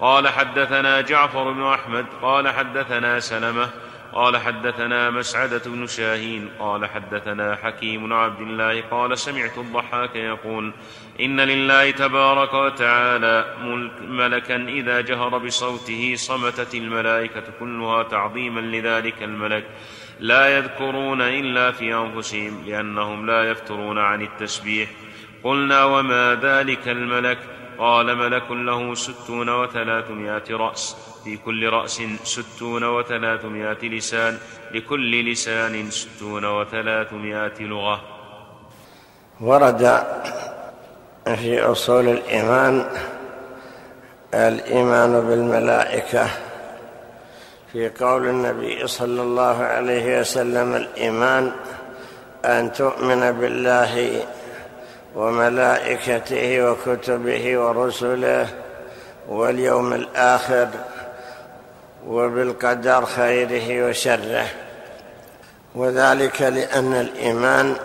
قال 0.00 0.28
حدثنا 0.28 1.00
جعفر 1.00 1.50
بن 1.50 1.62
أحمد 1.62 2.06
قال 2.22 2.48
حدثنا 2.48 3.20
سلمة 3.20 3.68
قال 4.12 4.36
حدثنا 4.36 5.10
مسعدة 5.10 5.62
بن 5.66 5.86
شاهين 5.86 6.48
قال 6.58 6.86
حدثنا 6.86 7.56
حكيم 7.56 8.12
عبد 8.12 8.40
الله 8.40 8.80
قال 8.80 9.18
سمعت 9.18 9.58
الضحاك 9.58 10.16
يقول 10.16 10.72
إن 11.20 11.40
لله 11.40 11.90
تبارك 11.90 12.54
وتعالى 12.54 13.56
ملكا 14.00 14.56
إذا 14.56 15.00
جهر 15.00 15.38
بصوته 15.38 16.14
صمتت 16.16 16.74
الملائكة 16.74 17.42
كلها 17.60 18.02
تعظيما 18.02 18.60
لذلك 18.60 19.22
الملك. 19.22 19.64
لا 20.20 20.58
يذكرون 20.58 21.22
إلا 21.22 21.70
في 21.70 21.94
أنفسهم 21.94 22.64
لأنهم 22.66 23.26
لا 23.26 23.50
يفترون 23.50 23.98
عن 23.98 24.22
التسبيح. 24.22 24.90
قلنا 25.44 25.84
وما 25.84 26.38
ذلك 26.42 26.88
الملك؟ 26.88 27.38
قال 27.78 28.16
ملك 28.16 28.50
له 28.50 28.94
ستون 28.94 29.48
وثلاثمائة 29.48 30.44
رأس. 30.50 31.09
في 31.24 31.36
كل 31.36 31.68
رأس 31.68 32.02
ستون 32.24 32.84
وثلاثمائة 32.84 33.82
لسان 33.82 34.38
لكل 34.74 35.32
لسان 35.32 35.90
ستون 35.90 36.44
وثلاثمائة 36.44 37.60
لغة. 37.60 38.00
ورد 39.40 40.04
في 41.24 41.60
أصول 41.60 42.08
الإيمان 42.08 42.84
الإيمان 44.34 45.20
بالملائكة. 45.20 46.28
في 47.72 47.88
قول 47.88 48.28
النبي 48.28 48.86
صلى 48.86 49.22
الله 49.22 49.62
عليه 49.62 50.20
وسلم 50.20 50.74
الإيمان 50.74 51.52
أن 52.44 52.72
تؤمن 52.72 53.32
بالله 53.32 54.24
وملائكته 55.14 56.70
وكتبه 56.70 57.58
ورسله 57.58 58.48
واليوم 59.28 59.92
الآخر. 59.92 60.68
وبالقدر 62.06 63.04
خيره 63.04 63.88
وشره. 63.88 64.46
وذلك 65.74 66.42
لأن 66.42 66.94
الإيمان 66.94 67.76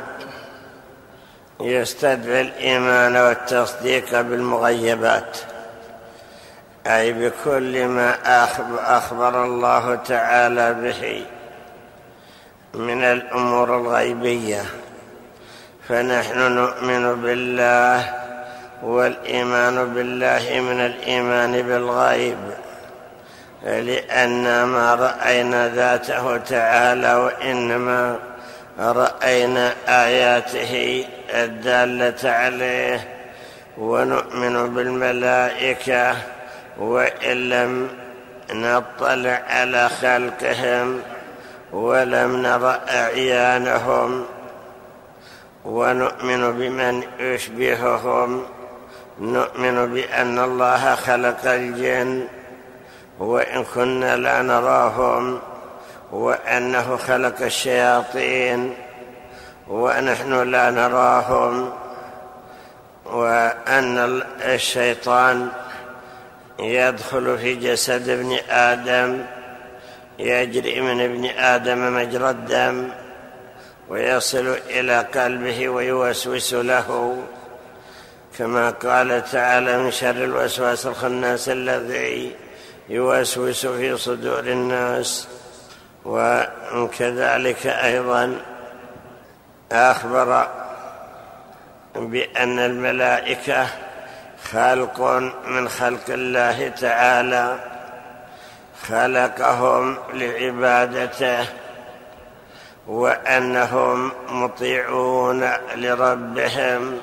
يستدعي 1.61 2.41
الإيمان 2.41 3.17
والتصديق 3.17 4.21
بالمغيبات. 4.21 5.37
أي 6.87 7.13
بكل 7.13 7.85
ما 7.85 8.15
أخبر 8.97 9.43
الله 9.43 9.95
تعالى 9.95 10.73
به 10.73 11.25
من 12.73 13.03
الأمور 13.03 13.77
الغيبية. 13.77 14.65
فنحن 15.87 16.39
نؤمن 16.39 17.21
بالله 17.21 18.13
والإيمان 18.83 19.93
بالله 19.93 20.59
من 20.59 20.85
الإيمان 20.85 21.61
بالغيب. 21.61 22.64
لأن 23.63 24.63
ما 24.63 24.95
رأينا 24.95 25.69
ذاته 25.69 26.37
تعالى 26.37 27.15
وإنما 27.15 28.19
رأينا 28.79 29.73
آياته 29.87 31.05
الدالة 31.29 32.31
عليه 32.31 33.07
ونؤمن 33.77 34.73
بالملائكة 34.73 36.15
وإن 36.77 37.49
لم 37.49 37.89
نطلع 38.53 39.43
على 39.47 39.89
خلقهم 39.89 41.01
ولم 41.73 42.41
نر 42.41 42.79
أعيانهم 42.89 44.25
ونؤمن 45.65 46.51
بمن 46.51 47.03
يشبههم 47.19 48.45
نؤمن 49.19 49.93
بأن 49.93 50.39
الله 50.39 50.95
خلق 50.95 51.45
الجن 51.45 52.27
وان 53.19 53.63
كنا 53.63 54.15
لا 54.15 54.41
نراهم 54.41 55.39
وانه 56.11 56.97
خلق 56.97 57.41
الشياطين 57.41 58.73
ونحن 59.67 60.51
لا 60.51 60.71
نراهم 60.71 61.73
وأن 63.05 64.23
الشيطان 64.41 65.49
يدخل 66.59 67.37
في 67.37 67.55
جسد 67.55 68.09
ابن 68.09 68.37
آدم 68.49 69.25
يجري 70.19 70.81
من 70.81 71.01
ابن 71.01 71.25
آدم 71.25 71.95
مجرى 71.95 72.29
الدم 72.29 72.89
ويصل 73.89 74.57
إلى 74.69 74.99
قلبه 74.99 75.69
ويوسوس 75.69 76.53
له. 76.53 77.17
كما 78.37 78.69
قال 78.69 79.23
تعالى 79.31 79.77
من 79.77 79.91
شر 79.91 80.09
الوسواس 80.09 80.85
الخناس 80.85 81.49
الذي 81.49 82.35
يوسوس 82.89 83.65
في 83.65 83.97
صدور 83.97 84.39
الناس 84.39 85.27
وكذلك 86.05 87.67
أيضا 87.67 88.41
أخبر 89.71 90.47
بأن 91.95 92.59
الملائكة 92.59 93.67
خلق 94.51 95.01
من 95.47 95.69
خلق 95.69 96.09
الله 96.09 96.67
تعالى 96.69 97.59
خلقهم 98.87 99.97
لعبادته 100.13 101.45
وأنهم 102.87 104.11
مطيعون 104.29 105.49
لربهم 105.75 106.99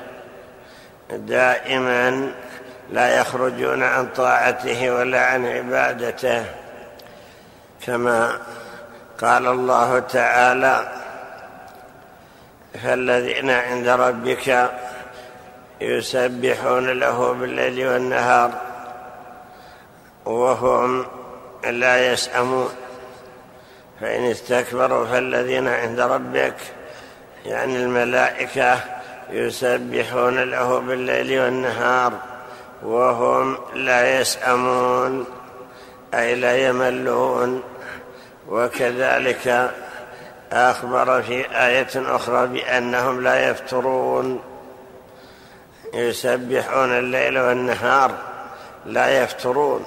دائما 1.09 2.31
لا 2.91 3.19
يخرجون 3.21 3.83
عن 3.83 4.07
طاعته 4.07 4.91
ولا 4.91 5.25
عن 5.25 5.45
عبادته. 5.45 6.45
كما 7.85 8.37
قال 9.21 9.47
الله 9.47 9.99
تعالى 9.99 10.91
فالذين 12.83 13.49
عند 13.49 13.87
ربك 13.87 14.71
يسبحون 15.81 16.89
له 16.89 17.33
بالليل 17.33 17.87
والنهار 17.87 18.51
وهم 20.25 21.05
لا 21.63 22.11
يسأمون. 22.11 22.69
فإن 24.01 24.31
استكبروا 24.31 25.05
فالذين 25.05 25.67
عند 25.67 25.99
ربك 25.99 26.55
يعني 27.45 27.75
الملائكة 27.75 28.79
يسبحون 29.29 30.39
له 30.39 30.79
بالليل 30.79 31.39
والنهار. 31.39 32.32
وهم 32.83 33.57
لا 33.73 34.19
يسأمون 34.19 35.25
أي 36.13 36.35
لا 36.35 36.67
يملون. 36.67 37.63
وكذلك 38.49 39.71
أخبر 40.51 41.21
في 41.21 41.45
آية 41.67 42.15
أخرى 42.15 42.47
بأنهم 42.47 43.23
لا 43.23 43.49
يفترون 43.49 44.43
يسبحون 45.93 46.91
الليل 46.91 47.39
والنهار 47.39 48.11
لا 48.85 49.23
يفترون 49.23 49.85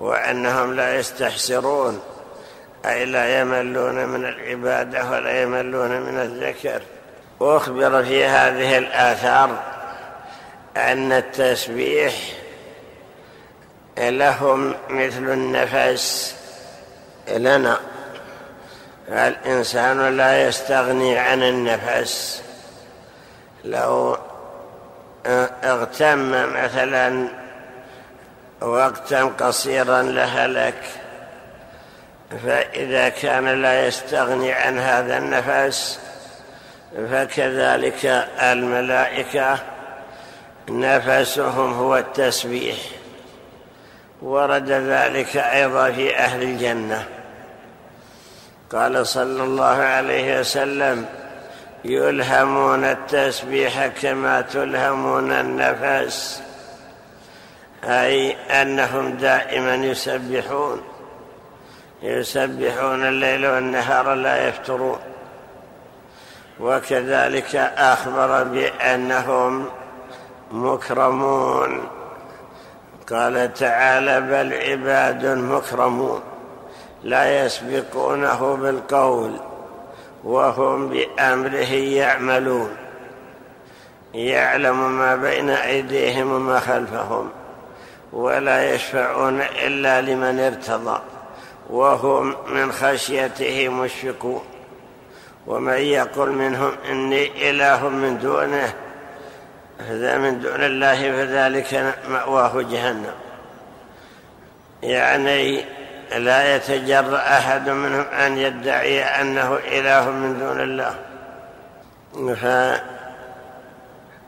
وأنهم 0.00 0.74
لا 0.74 0.96
يستحسرون. 0.96 2.00
أي 2.86 3.04
لا 3.04 3.40
يملون 3.40 4.06
من 4.06 4.24
العبادة 4.24 5.10
ولا 5.10 5.42
يملون 5.42 6.00
من 6.00 6.18
الذكر. 6.18 6.82
وأخبر 7.40 8.04
في 8.04 8.24
هذه 8.24 8.78
الآثار 8.78 9.77
أن 10.78 11.12
التسبيح 11.12 12.14
لهم 13.98 14.74
مثل 14.88 15.32
النفس 15.32 16.34
لنا. 17.28 17.78
الإنسان 19.08 20.16
لا 20.16 20.48
يستغني 20.48 21.18
عن 21.18 21.42
النفس. 21.42 22.42
لو 23.64 24.18
اغتم 25.64 26.30
مثلا 26.64 27.28
وقتا 28.60 29.24
قصيرا 29.24 30.02
لهلك 30.02 30.82
فإذا 32.44 33.08
كان 33.08 33.62
لا 33.62 33.86
يستغني 33.86 34.52
عن 34.52 34.78
هذا 34.78 35.18
النفس 35.18 35.98
فكذلك 37.10 38.06
الملائكة 38.42 39.58
نفسهم 40.70 41.72
هو 41.72 41.96
التسبيح. 41.96 42.76
ورد 44.22 44.70
ذلك 44.70 45.36
أيضا 45.36 45.90
في 45.90 46.16
أهل 46.16 46.42
الجنة. 46.42 47.04
قال 48.72 49.06
صلى 49.06 49.42
الله 49.44 49.76
عليه 49.76 50.40
وسلم 50.40 51.06
يلهمون 51.84 52.84
التسبيح 52.84 53.86
كما 53.86 54.40
تلهمون 54.40 55.32
النفس. 55.32 56.42
أي 57.84 58.36
أنهم 58.62 59.10
دائما 59.10 59.74
يسبحون. 59.74 60.82
يسبحون 62.02 63.08
الليل 63.08 63.46
والنهار 63.46 64.14
لا 64.14 64.48
يفترون. 64.48 64.98
وكذلك 66.60 67.56
أخبر 67.76 68.42
بأنهم 68.42 69.66
مكرمون. 70.52 71.88
قال 73.10 73.54
تعالى 73.54 74.20
بل 74.20 74.54
عباد 74.54 75.26
مكرمون. 75.26 76.20
لا 77.02 77.44
يسبقونه 77.44 78.56
بالقول 78.56 79.32
وهم 80.24 80.88
بأمره 80.88 81.72
يعملون. 81.72 82.76
يعلم 84.14 84.98
ما 84.98 85.16
بين 85.16 85.50
أيديهم 85.50 86.32
وما 86.32 86.60
خلفهم 86.60 87.28
ولا 88.12 88.74
يشفعون 88.74 89.40
إلا 89.40 90.00
لمن 90.00 90.40
ارتضى 90.40 91.00
وهم 91.70 92.34
من 92.48 92.72
خشيته 92.72 93.68
مشفقون. 93.68 94.42
ومن 95.46 95.78
يقل 95.78 96.32
منهم 96.32 96.72
إني 96.90 97.50
إله 97.50 97.88
من 97.88 98.18
دونه 98.18 98.74
هذا 99.78 100.18
من 100.18 100.40
دون 100.40 100.64
الله 100.64 100.94
فذلك 100.94 101.94
مأواه 102.08 102.62
جهنم. 102.62 103.14
يعني 104.82 105.64
لا 106.16 106.56
يتجرأ 106.56 107.18
أحد 107.18 107.68
منهم 107.68 108.04
أن 108.04 108.38
يدعي 108.38 109.02
أنه 109.04 109.54
إله 109.54 110.10
من 110.10 110.38
دون 110.38 110.60
الله. 110.60 110.94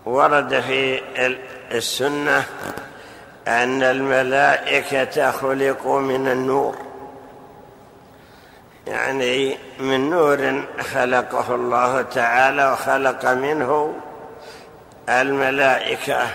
فورد 0.04 0.60
في 0.60 1.00
السنة 1.72 2.44
أن 3.48 3.82
الملائكة 3.82 5.30
خلقوا 5.30 6.00
من 6.00 6.28
النور. 6.28 6.76
يعني 8.86 9.58
من 9.80 10.10
نور 10.10 10.64
خلقه 10.80 11.54
الله 11.54 12.02
تعالى 12.02 12.72
وخلق 12.72 13.26
منه 13.26 13.94
الملائكة. 15.10 16.26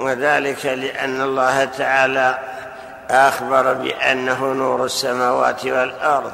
وذلك 0.00 0.66
لأن 0.66 1.20
الله 1.20 1.64
تعالى 1.64 2.38
أخبر 3.10 3.72
بأنه 3.72 4.52
نور 4.52 4.84
السماوات 4.84 5.66
والأرض. 5.66 6.32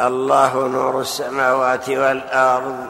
الله 0.00 0.68
نور 0.68 1.00
السماوات 1.00 1.88
والأرض. 1.88 2.86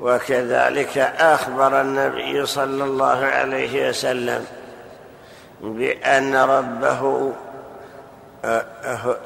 وكذلك 0.00 0.98
أخبر 1.18 1.80
النبي 1.80 2.46
صلى 2.46 2.84
الله 2.84 3.24
عليه 3.26 3.88
وسلم 3.88 4.46
بأن 5.60 6.36
ربه 6.36 7.32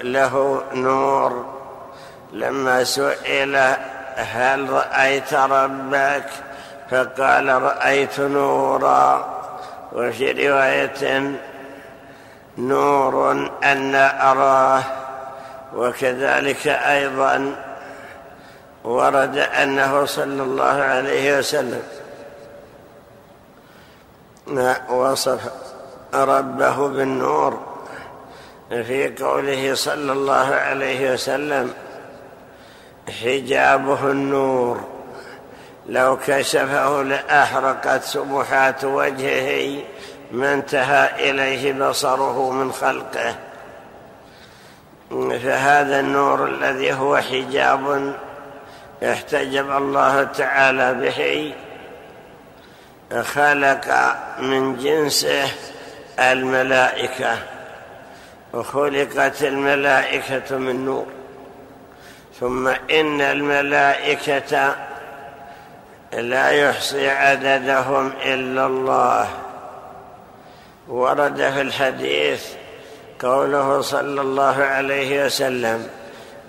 له 0.03 0.63
نور. 0.75 1.61
لما 2.33 2.85
سئل 2.85 3.77
هل 4.17 4.71
رأيت 4.71 5.35
ربك؟ 5.35 6.27
فقال 6.91 7.63
رأيت 7.63 8.21
نورا. 8.21 9.41
وفي 9.93 10.49
رواية 10.49 11.33
نور 12.59 13.33
أن 13.65 13.95
أراه. 13.95 14.83
وكذلك 15.75 16.67
أيضا 16.67 17.55
ورد 18.85 19.37
أنه 19.37 20.05
صلى 20.05 20.43
الله 20.43 20.83
عليه 20.83 21.39
وسلم 21.39 21.83
وصف 24.91 25.41
ربه 26.15 26.89
بالنور 26.89 27.61
في 28.69 29.15
قوله 29.23 29.75
صلى 29.75 30.13
الله 30.13 30.55
عليه 30.55 31.13
وسلم. 31.13 31.75
حجابه 33.11 34.11
النور. 34.11 34.81
لو 35.87 36.19
كشفه 36.27 37.03
لأحرقت 37.03 38.03
سبحات 38.03 38.85
وجهه 38.85 39.83
ما 40.33 40.55
انتهى 40.55 41.31
إليه 41.31 41.73
بصره 41.73 42.51
من 42.51 42.73
خلقه. 42.73 43.35
فهذا 45.11 46.01
النور 46.01 46.47
الذي 46.47 46.93
هو 46.93 47.17
حجاب 47.17 48.15
احتجب 49.03 49.71
الله 49.71 50.23
تعالى 50.25 50.95
به. 50.95 51.53
خلق 53.23 54.17
من 54.39 54.77
جنسه 54.77 55.49
الملائكة. 56.19 57.39
وخلقت 58.53 59.43
الملائكة 59.43 60.57
من 60.57 60.85
نور. 60.85 61.07
ثم 62.41 62.69
إن 62.69 63.21
الملائكة 63.21 64.75
لا 66.13 66.51
يحصي 66.51 67.11
عددهم 67.11 68.13
إلا 68.25 68.67
الله. 68.67 69.29
ورد 70.89 71.37
في 71.37 71.61
الحديث 71.61 72.45
قوله 73.23 73.81
صلى 73.81 74.21
الله 74.21 74.65
عليه 74.65 75.27
وسلم 75.27 75.89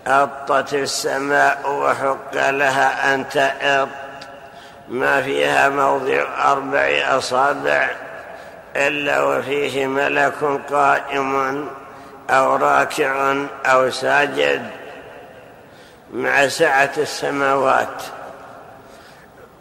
أطت 0.08 0.74
السماء 0.74 1.72
وحق 1.72 2.50
لها 2.50 3.14
أن 3.14 3.30
تأط 3.30 3.90
ما 4.90 5.22
فيها 5.22 5.70
موضع 5.70 6.24
أربع 6.52 7.18
أصابع 7.18 7.90
إلا 8.76 9.24
وفيه 9.24 9.88
ملك 9.88 10.62
قائم 10.72 11.68
أو 12.30 12.56
راكع 12.56 13.36
أو 13.66 13.90
ساجد. 13.90 14.81
مع 16.12 16.48
سعة 16.48 16.92
السماوات 16.98 18.04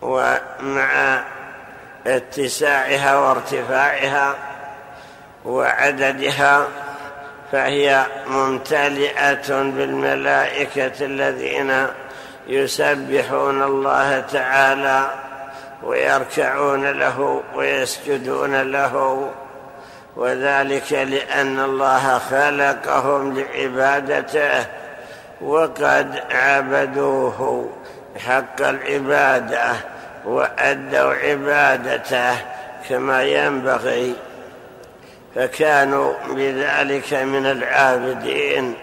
ومع 0.03 1.21
اتساعها 2.07 3.19
وارتفاعها 3.19 4.35
وعددها 5.45 6.67
فهي 7.53 8.07
ممتلئة 8.27 9.49
بالملائكة 9.49 11.05
الذين 11.05 11.87
يسبحون 12.47 13.63
الله 13.63 14.21
تعالى 14.21 15.11
ويركعون 15.83 16.91
له 16.91 17.43
ويسجدون 17.55 18.63
له 18.63 19.27
وذلك 20.17 20.93
لأن 20.93 21.61
الله 21.61 22.19
خلقهم 22.19 23.39
لعبادته. 23.39 24.80
وقد 25.43 26.23
عبدوه 26.31 27.71
حق 28.27 28.61
العبادة 28.61 29.73
وأدوا 30.25 31.15
عبادته 31.15 32.37
كما 32.89 33.23
ينبغي 33.23 34.15
فكانوا 35.35 36.13
بذلك 36.29 37.15
من 37.15 37.47
العابدين 37.47 38.75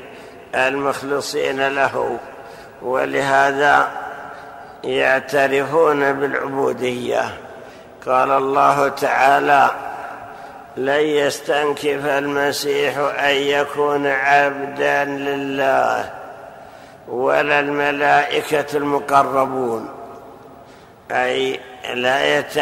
المخلصين 0.56 1.68
له 1.68 2.20
ولهذا 2.82 3.90
يعترفون 4.84 6.14
بالعبودية. 6.14 7.24
قال 8.06 8.32
الله 8.32 8.88
تعالى 8.88 9.70
لن 10.78 11.02
يستنكف 11.02 12.06
المسيح 12.06 12.98
أن 12.98 13.36
يكون 13.36 14.08
عبدا 14.08 15.04
لله 15.04 16.17
ولا 17.08 17.60
الملائكة 17.60 18.78
المقربون 18.78 19.90
أي 21.12 21.60
لا 21.94 22.38
يت... 22.40 22.58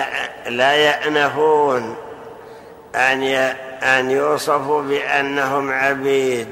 لا 0.47 0.73
يأنفون 0.73 1.95
أن 2.95 3.23
ي... 3.23 3.37
أن 3.83 4.11
يوصفوا 4.11 4.81
بأنهم 4.81 5.71
عبيد 5.71 6.47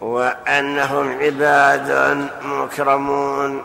وأنهم 0.00 1.18
عباد 1.18 2.28
مكرمون 2.42 3.62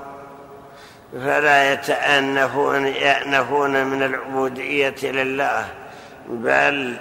فلا 1.13 1.73
يتأنفون 1.73 2.87
يأنفون 2.87 3.85
من 3.85 4.03
العبودية 4.03 4.95
لله 5.03 5.65
بل 6.29 6.97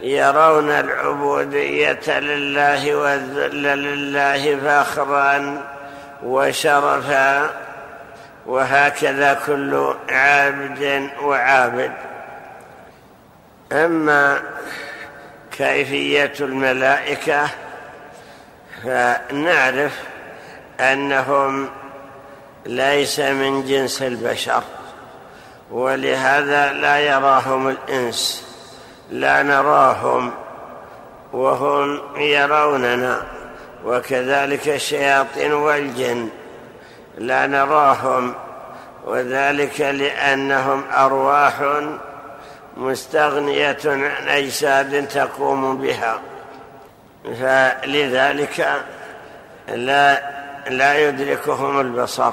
يرون 0.00 0.70
العبودية 0.70 2.18
لله 2.18 2.94
والذل 2.94 3.62
لله 3.62 4.56
فخرا 4.56 5.62
وشرفا 6.22 7.50
وهكذا 8.46 9.40
كل 9.46 9.94
عابد 10.08 11.10
وعابد. 11.22 11.92
أما 13.72 14.42
كيفية 15.58 16.32
الملائكة 16.40 17.48
فنعرف 18.82 19.92
أنهم 20.80 21.68
ليس 22.66 23.20
من 23.20 23.64
جنس 23.64 24.02
البشر 24.02 24.62
ولهذا 25.70 26.72
لا 26.72 26.98
يراهم 26.98 27.68
الإنس. 27.68 28.45
لا 29.10 29.42
نراهم 29.42 30.32
وهم 31.32 32.00
يروننا 32.16 33.22
وكذلك 33.84 34.68
الشياطين 34.68 35.52
والجن. 35.52 36.28
لا 37.18 37.46
نراهم 37.46 38.34
وذلك 39.04 39.80
لأنهم 39.80 40.82
أرواح 40.96 41.54
مستغنية 42.76 43.78
عن 43.86 44.28
أجساد 44.28 45.08
تقوم 45.08 45.76
بها. 45.76 46.20
فلذلك 47.24 48.82
لا 49.68 50.22
لا 50.68 51.08
يدركهم 51.08 51.80
البصر. 51.80 52.32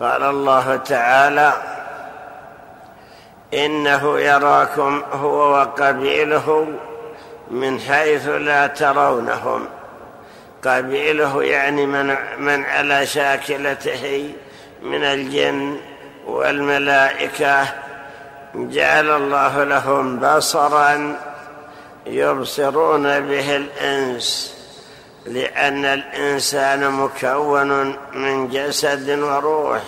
قال 0.00 0.22
الله 0.22 0.76
تعالى 0.76 1.52
إنه 3.54 4.20
يراكم 4.20 5.02
هو 5.12 5.52
وقبيله 5.52 6.66
من 7.50 7.80
حيث 7.80 8.28
لا 8.28 8.66
ترونهم. 8.66 9.66
قبيله 10.64 11.42
يعني 11.42 11.86
من, 11.86 12.16
من 12.38 12.64
على 12.64 13.06
شاكلته 13.06 14.30
من 14.82 15.04
الجن 15.04 15.76
والملائكة. 16.26 17.66
جعل 18.54 19.10
الله 19.10 19.64
لهم 19.64 20.18
بصرا 20.18 21.16
يبصرون 22.06 23.20
به 23.20 23.56
الإنس 23.56 24.56
لأن 25.26 25.84
الإنسان 25.84 26.90
مكون 26.90 27.96
من 28.14 28.48
جسد 28.48 29.18
وروح 29.18 29.82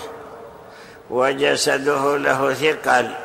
وجسده 1.11 2.17
له 2.17 2.55
ثقل. 2.55 3.24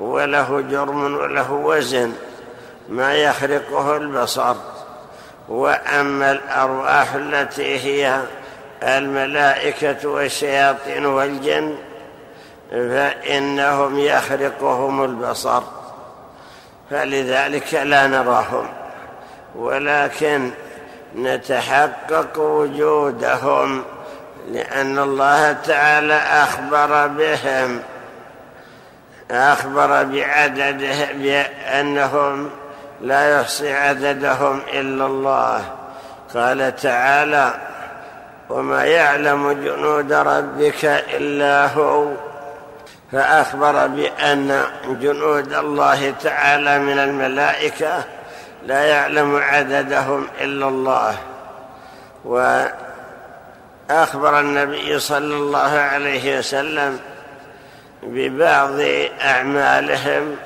وله 0.00 0.60
جرم 0.60 1.16
وله 1.16 1.52
وزن 1.52 2.12
ما 2.88 3.14
يخرقه 3.14 3.96
البصر. 3.96 4.54
وأما 5.48 6.32
الأرواح 6.32 7.14
التي 7.14 7.78
هي 7.78 8.20
الملائكة 8.82 10.08
والشياطين 10.08 11.06
والجن 11.06 11.74
فإنهم 12.70 13.98
يخرقهم 13.98 15.04
البصر. 15.04 15.62
فلذلك 16.90 17.74
لا 17.74 18.06
نراهم 18.06 18.68
ولكن 19.54 20.50
نتحقق 21.16 22.38
وجودهم 22.38 23.82
لأن 24.48 24.98
الله 24.98 25.52
تعالى 25.52 26.14
أخبر 26.14 27.06
بهم 27.06 27.80
أخبر 29.30 30.02
بعدده 30.02 31.12
بأنهم 31.12 32.50
لا 33.00 33.40
يحصي 33.40 33.72
عددهم 33.72 34.60
إلا 34.72 35.06
الله. 35.06 35.64
قال 36.34 36.76
تعالى 36.76 37.54
وما 38.50 38.84
يعلم 38.84 39.52
جنود 39.52 40.12
ربك 40.12 40.84
إلا 40.84 41.66
هو. 41.66 42.06
فأخبر 43.12 43.86
بأن 43.86 44.64
جنود 44.86 45.52
الله 45.52 46.14
تعالى 46.22 46.78
من 46.78 46.98
الملائكة 46.98 48.04
لا 48.66 48.84
يعلم 48.84 49.36
عددهم 49.36 50.26
إلا 50.40 50.68
الله. 50.68 51.14
وأخبر 52.24 52.70
النبي 54.40 54.98
صلى 54.98 55.34
الله 55.34 55.78
عليه 55.78 56.38
وسلم 56.38 57.00
ببعض 58.02 58.80
أعمالهم 59.20 60.36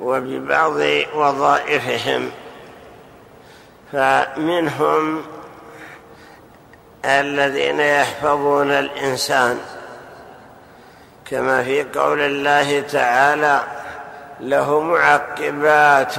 وببعض 0.00 0.76
وظائفهم 1.14 2.30
فمنهم 3.92 5.22
الذين 7.04 7.80
يحفظون 7.80 8.70
الإنسان. 8.70 9.58
كما 11.30 11.62
في 11.62 11.82
قول 11.82 12.20
الله 12.20 12.80
تعالى 12.80 13.60
له 14.40 14.80
معقبات 14.80 16.18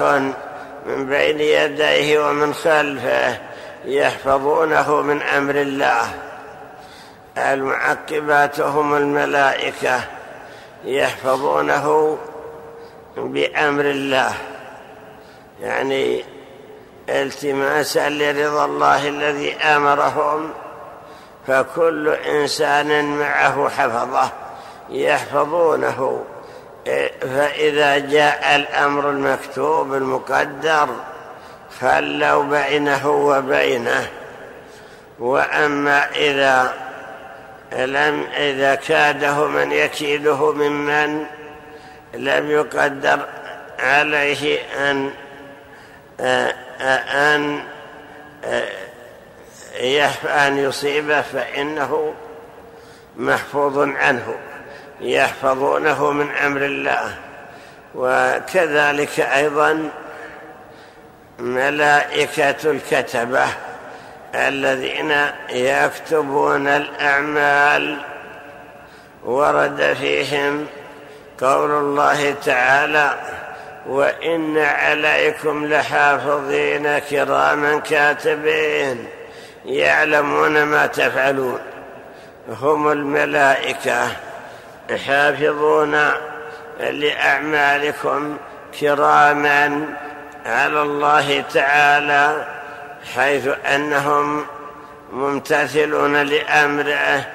من 0.85 1.05
بين 1.09 1.39
يديه 1.39 2.27
ومن 2.29 2.53
خلفه 2.53 3.37
يحفظونه 3.85 5.01
من 5.01 5.21
أمر 5.21 5.55
الله. 5.55 6.09
المعقبات 7.37 8.59
هم 8.59 8.95
الملائكة. 8.95 10.16
يحفظونه 10.83 12.17
بأمر 13.17 13.85
الله. 13.85 14.33
يعني 15.61 16.23
التماسا 17.09 18.09
لرضا 18.09 18.65
الله 18.65 19.07
الذي 19.07 19.55
أمرهم 19.55 20.53
فكل 21.47 22.09
إنسان 22.09 23.17
معه 23.19 23.69
حفظه 23.69 24.29
يحفظونه. 24.89 26.23
فإذا 27.21 27.97
جاء 27.97 28.55
الأمر 28.55 29.09
المكتوب 29.09 29.93
المقدر 29.93 30.89
خلوا 31.81 32.43
بينه 32.43 33.09
وبينه. 33.09 34.07
وأما 35.19 36.09
إذا 36.15 36.73
لم 37.71 38.27
إذا 38.37 38.75
كاده 38.75 39.47
من 39.47 39.71
يكيده 39.71 40.51
ممن 40.51 41.25
لم 42.13 42.51
يقدر 42.51 43.25
عليه 43.79 44.59
أن 44.89 45.11
أن 46.21 47.63
أن 50.25 50.57
يصيبه 50.57 51.21
فإنه 51.21 52.13
محفوظ 53.17 53.79
عنه 53.79 54.35
يحفظونه 55.01 56.11
من 56.11 56.31
أمر 56.31 56.65
الله. 56.65 57.15
وكذلك 57.95 59.19
أيضا 59.19 59.89
ملائكة 61.39 62.71
الكتبة 62.71 63.45
الذين 64.37 65.13
يكتبون 65.49 66.67
الأعمال 66.67 67.97
ورد 69.25 69.95
فيهم 69.99 70.65
قول 71.41 71.71
الله 71.71 72.35
تعالى 72.45 73.13
وإن 73.87 74.57
عليكم 74.57 75.65
لحافظين 75.65 76.99
كراما 76.99 77.79
كاتبين 77.79 79.07
يعلمون 79.65 80.63
ما 80.63 80.85
تفعلون 80.85 81.59
هم 82.49 82.91
الملائكة 82.91 84.07
حافظون 85.07 86.11
لأعمالكم 86.79 88.37
كراما 88.79 89.85
على 90.45 90.81
الله 90.81 91.43
تعالى 91.53 92.56
حيث 93.15 93.47
أنهم 93.47 94.45
ممتثلون 95.13 96.15
لأمره 96.15 97.25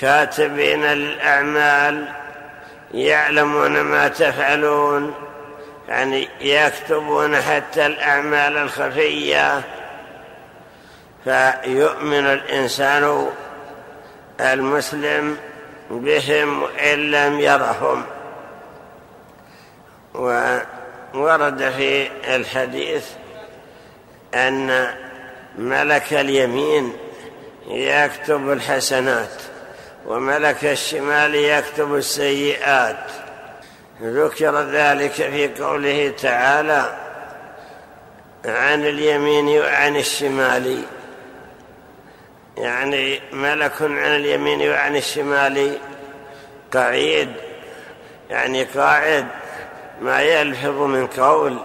كاتبين 0.00 0.84
للأعمال 0.84 2.08
يعلمون 2.94 3.80
ما 3.80 4.08
تفعلون 4.08 5.14
يعني 5.88 6.28
يكتبون 6.40 7.36
حتى 7.36 7.86
الأعمال 7.86 8.56
الخفية. 8.56 9.62
فيؤمن 11.24 12.26
الإنسان 12.26 13.30
المسلم 14.40 15.36
بهم 15.90 16.62
وإن 16.62 17.10
لم 17.10 17.40
يرهم. 17.40 18.04
وورد 21.14 21.70
في 21.76 22.08
الحديث 22.36 23.06
أن 24.34 24.94
ملك 25.58 26.12
اليمين 26.12 26.92
يكتب 27.68 28.50
الحسنات 28.52 29.42
وملك 30.06 30.64
الشمال 30.64 31.34
يكتب 31.34 31.94
السيئات. 31.94 33.10
ذكر 34.02 34.60
ذلك 34.60 35.12
في 35.12 35.48
قوله 35.62 36.14
تعالى 36.22 36.96
عن 38.44 38.86
اليمين 38.86 39.48
وعن 39.60 39.96
الشمال. 39.96 40.82
يعني 42.56 43.20
ملك 43.32 43.82
عن 43.82 44.16
اليمين 44.16 44.70
وعن 44.70 44.96
الشمال. 44.96 45.78
قعيد 46.74 47.32
يعني 48.30 48.64
قاعد 48.64 49.26
ما 50.00 50.22
يلفظ 50.22 50.82
من 50.82 51.06
قول 51.06 51.58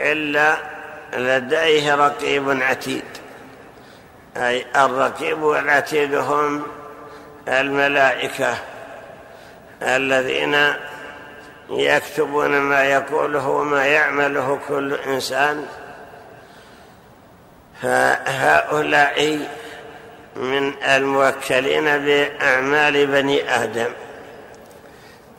إلا 0.00 0.77
لديه 1.12 1.94
رقيب 1.94 2.62
عتيد. 2.62 3.04
أي 4.36 4.66
الرقيب 4.76 5.42
والعتيد 5.42 6.14
هم 6.14 6.62
الملائكة 7.48 8.54
الذين 9.82 10.74
يكتبون 11.70 12.50
ما 12.50 12.84
يقوله 12.84 13.48
وما 13.48 13.86
يعمله 13.86 14.58
كل 14.68 14.94
إنسان. 14.94 15.66
فهؤلاء 17.82 19.48
من 20.36 20.72
الموكلين 20.82 21.84
بأعمال 21.98 23.06
بني 23.06 23.54
آدم. 23.54 23.90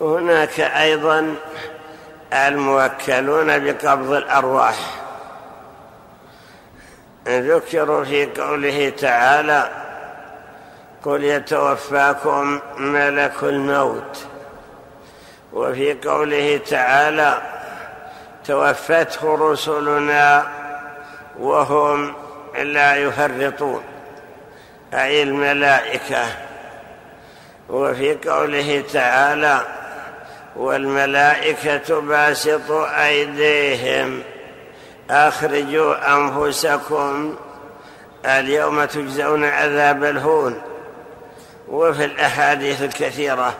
هناك 0.02 0.60
أيضا 0.60 1.36
الموكلون 2.34 3.60
بقبض 3.60 4.12
الأرواح. 4.12 4.76
ذكروا 7.28 8.04
في 8.04 8.26
قوله 8.26 8.90
تعالى 8.90 9.70
قل 11.04 11.24
يتوفاكم 11.24 12.60
ملك 12.78 13.44
الموت 13.44 14.26
وفي 15.54 15.94
قوله 15.94 16.60
تعالى 16.70 17.42
توفته 18.46 19.52
رسلنا 19.52 20.48
وهم 21.40 22.14
لا 22.64 22.96
يفرطون 22.96 23.84
أي 24.94 25.24
الملائكة. 25.24 26.26
وفي 27.70 28.14
قوله 28.14 28.84
تعالى 28.94 29.62
والملائكة 30.56 32.02
باسطوا 32.02 33.08
أيديهم 33.08 34.24
أخرجوا 35.10 36.14
أنفسكم 36.14 37.36
اليوم 38.26 38.86
تجزون 38.86 39.46
عذاب 39.46 40.04
الهون 40.04 40.62
وفي 41.68 42.06
الأحاديث 42.06 42.84
الكثيرة 42.84 43.54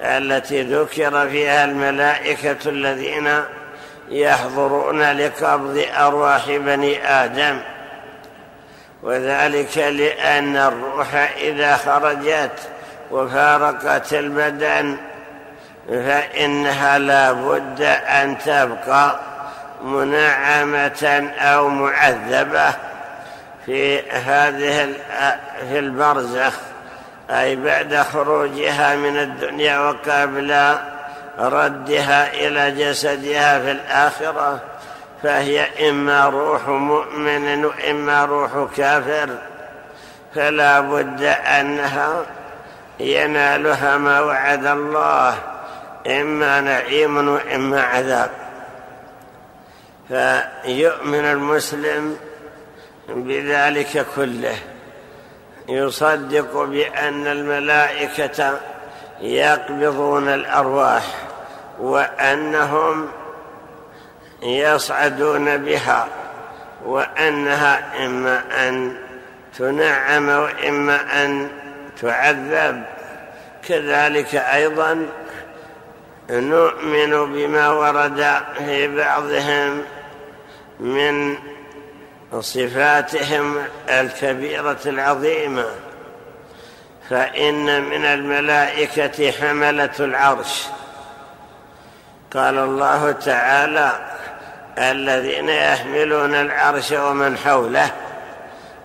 التي 0.00 0.62
ذكر 0.62 1.28
فيها 1.28 1.64
الملائكة 1.64 2.56
الذين 2.66 3.42
يحضرون 4.08 5.12
لقبض 5.12 5.84
أرواح 5.96 6.46
بني 6.46 7.08
آدم 7.08 7.60
وذلك 9.02 9.78
لأن 9.78 10.56
الروح 10.56 11.14
إذا 11.36 11.76
خرجت 11.76 12.58
وفارقت 13.10 14.12
البدن 14.12 14.96
فإنها 15.88 16.98
لا 16.98 17.32
بد 17.32 17.82
أن 18.06 18.38
تبقى. 18.38 19.33
منعمة 19.84 21.32
أو 21.38 21.68
معذبة 21.68 22.74
في 23.66 24.10
هذه 24.10 24.92
في 25.68 25.78
البرزخ 25.78 26.54
أي 27.30 27.56
بعد 27.56 27.96
خروجها 27.96 28.96
من 28.96 29.16
الدنيا 29.16 29.78
وقبل 29.78 30.76
ردها 31.38 32.32
إلى 32.32 32.70
جسدها 32.70 33.58
في 33.60 33.70
الآخرة 33.70 34.60
فهي 35.22 35.90
إما 35.90 36.24
روح 36.24 36.68
مؤمن 36.68 37.64
وإما 37.64 38.24
روح 38.24 38.50
كافر 38.76 39.28
فلا 40.34 40.80
بد 40.80 41.22
أنها 41.60 42.22
ينالها 43.00 43.96
ما 43.98 44.20
وعد 44.20 44.66
الله 44.66 45.34
إما 46.06 46.60
نعيم 46.60 47.28
وإما 47.28 47.82
عذاب. 47.82 48.30
فيؤمن 50.08 51.24
المسلم 51.24 52.16
بذلك 53.08 54.06
كله. 54.16 54.56
يصدق 55.68 56.62
بأن 56.62 57.26
الملائكة 57.26 58.60
يقبضون 59.20 60.28
الأرواح 60.28 61.02
وأنهم 61.80 63.08
يصعدون 64.42 65.56
بها 65.56 66.08
وأنها 66.84 68.06
إما 68.06 68.68
أن 68.68 68.96
تنعم 69.58 70.28
وإما 70.28 71.24
أن 71.24 71.48
تعذب. 72.00 72.84
كذلك 73.68 74.34
أيضا 74.34 75.06
نؤمن 76.30 77.32
بما 77.32 77.70
ورد 77.70 78.26
في 78.58 78.96
بعضهم 78.96 79.82
من 80.80 81.36
صفاتهم 82.40 83.64
الكبيرة 83.88 84.80
العظيمة. 84.86 85.66
فإن 87.10 87.82
من 87.82 88.04
الملائكة 88.04 89.30
حملة 89.30 89.94
العرش. 90.00 90.66
قال 92.34 92.58
الله 92.58 93.12
تعالى 93.12 93.92
الذين 94.78 95.48
يحملون 95.48 96.34
العرش 96.34 96.92
ومن 96.92 97.36
حوله 97.38 97.90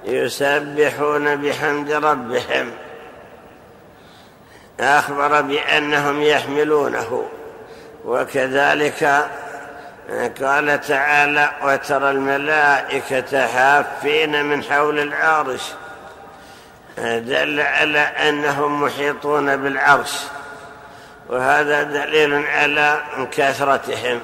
يسبحون 0.06 1.36
بحمد 1.36 1.92
ربهم. 1.92 2.72
أخبر 4.80 5.42
بأنهم 5.42 6.22
يحملونه. 6.22 7.26
وكذلك 8.06 9.30
قال 10.42 10.82
تعالى 10.82 11.52
وترى 11.64 12.12
الملائكة 12.12 13.48
حافين 13.48 14.46
من 14.46 14.64
حول 14.64 15.00
العرش. 15.00 15.62
دل 16.98 17.62
على 17.62 18.00
أنهم 18.00 18.84
محيطون 18.84 19.58
بالعرش. 19.58 20.20
وهذا 21.30 21.84
دليل 21.84 22.46
على 22.48 23.02
كثرتهم. 23.32 24.22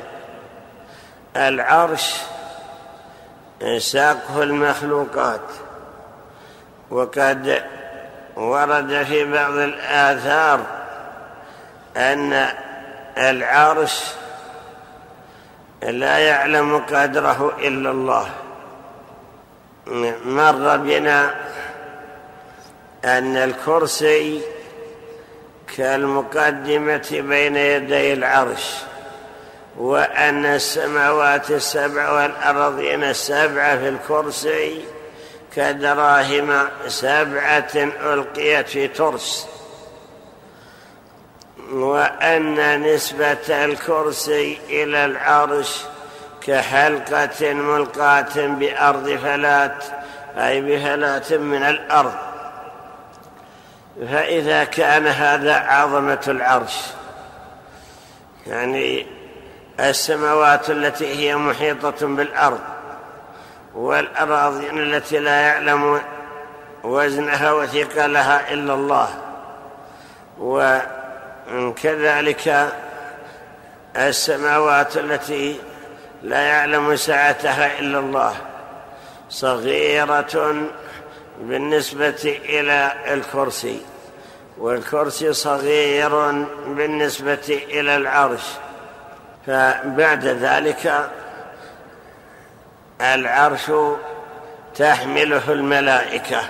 العرش 1.36 2.16
ساقه 3.78 4.44
المخلوقات. 4.44 5.42
وقد 6.92 7.64
ورد 8.36 9.04
في 9.04 9.32
بعض 9.32 9.54
الآثار 9.54 10.60
أن 11.98 12.48
العرش 13.18 14.04
لا 15.84 16.18
يعلم 16.18 16.78
قدره 16.78 17.58
إلا 17.60 17.92
الله. 17.92 18.30
مر 20.26 20.78
بنا 20.78 21.36
أن 23.06 23.38
الكرسي 23.38 24.42
كالمقدمة 25.78 27.08
بين 27.12 27.56
يدي 27.56 28.14
العرش 28.14 28.76
وأن 29.78 30.46
السماوات 30.46 31.52
السبع 31.52 32.12
والأرضين 32.12 33.04
السبع 33.04 33.76
في 33.78 33.90
الكرسي 33.90 34.86
كدراهم 35.56 36.68
سبعة 36.88 37.72
ألقيت 37.76 38.68
في 38.68 38.88
ترس. 38.88 39.55
وأن 41.72 42.82
نسبة 42.82 43.66
الكرسي 43.66 44.60
إلى 44.70 45.06
العرش 45.06 45.84
كحلقة 46.48 47.54
ملقاة 47.54 48.48
بأرض 48.48 49.10
فلات 49.10 49.86
أي 50.38 50.62
بفلات 50.62 51.34
من 51.34 51.64
الأرض. 51.64 52.14
فإذا 54.12 54.64
كان 54.64 55.08
هذا 55.08 55.56
عظمة 55.56 56.22
العرش 56.28 56.82
يعني 58.48 59.08
السماوات 59.80 60.70
التي 60.70 61.16
هي 61.16 61.36
محيطة 61.36 62.08
بالأرض 62.08 62.60
والأراضين 63.76 64.80
التي 64.80 65.20
لا 65.20 65.42
يعلم 65.42 66.02
وزنها 66.84 67.52
وثقلها 67.52 68.54
إلا 68.54 68.74
الله 68.74 69.10
وكذلك 71.52 72.74
السماوات 73.98 74.98
التي 74.98 75.60
لا 76.24 76.42
يعلم 76.42 76.96
سعتها 76.96 77.80
إلا 77.80 78.00
الله 78.00 78.36
صغيرة 79.30 80.56
بالنسبة 81.40 82.40
إلى 82.46 82.94
الكرسي 83.14 83.82
والكرسي 84.58 85.34
صغير 85.34 86.32
بالنسبة 86.68 87.64
إلى 87.70 87.96
العرش. 87.96 88.44
فبعد 89.48 90.26
ذلك 90.26 91.10
العرش 93.02 93.72
تحمله 94.76 95.52
الملائكة. 95.52 96.42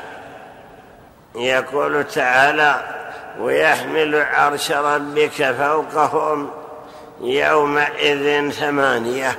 يقول 1.36 2.04
تعالى 2.04 3.05
ويحمل 3.40 4.16
عرش 4.16 4.72
ربك 4.72 5.52
فوقهم 5.52 6.52
يومئذ 7.22 8.52
ثمانية. 8.52 9.36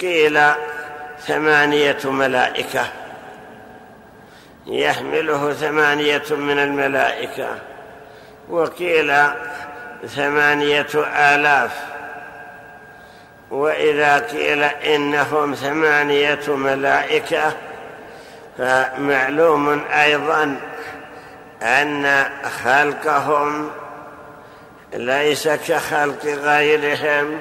قيل 0.00 0.40
ثمانية 1.26 1.98
ملائكة 2.04 2.86
يحمله 4.66 5.52
ثمانية 5.52 6.22
من 6.30 6.58
الملائكة. 6.58 7.48
وقيل 8.50 9.14
ثمانية 10.06 10.86
آلاف. 11.16 11.94
وإذا 13.50 14.18
قيل 14.18 14.62
إنهم 14.62 15.54
ثمانية 15.54 16.40
ملائكة 16.48 17.52
فمعلوم 18.58 19.84
أيضا 19.90 20.60
أن 21.64 22.24
خلقهم 22.64 23.70
ليس 24.92 25.48
كخلق 25.48 26.24
غيرهم. 26.24 27.38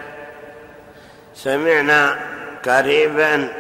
سمعنا 1.36 2.19
قريبا. 2.65 3.53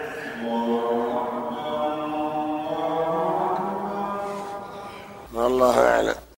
والله 5.33 5.95
أعلم. 5.95 6.23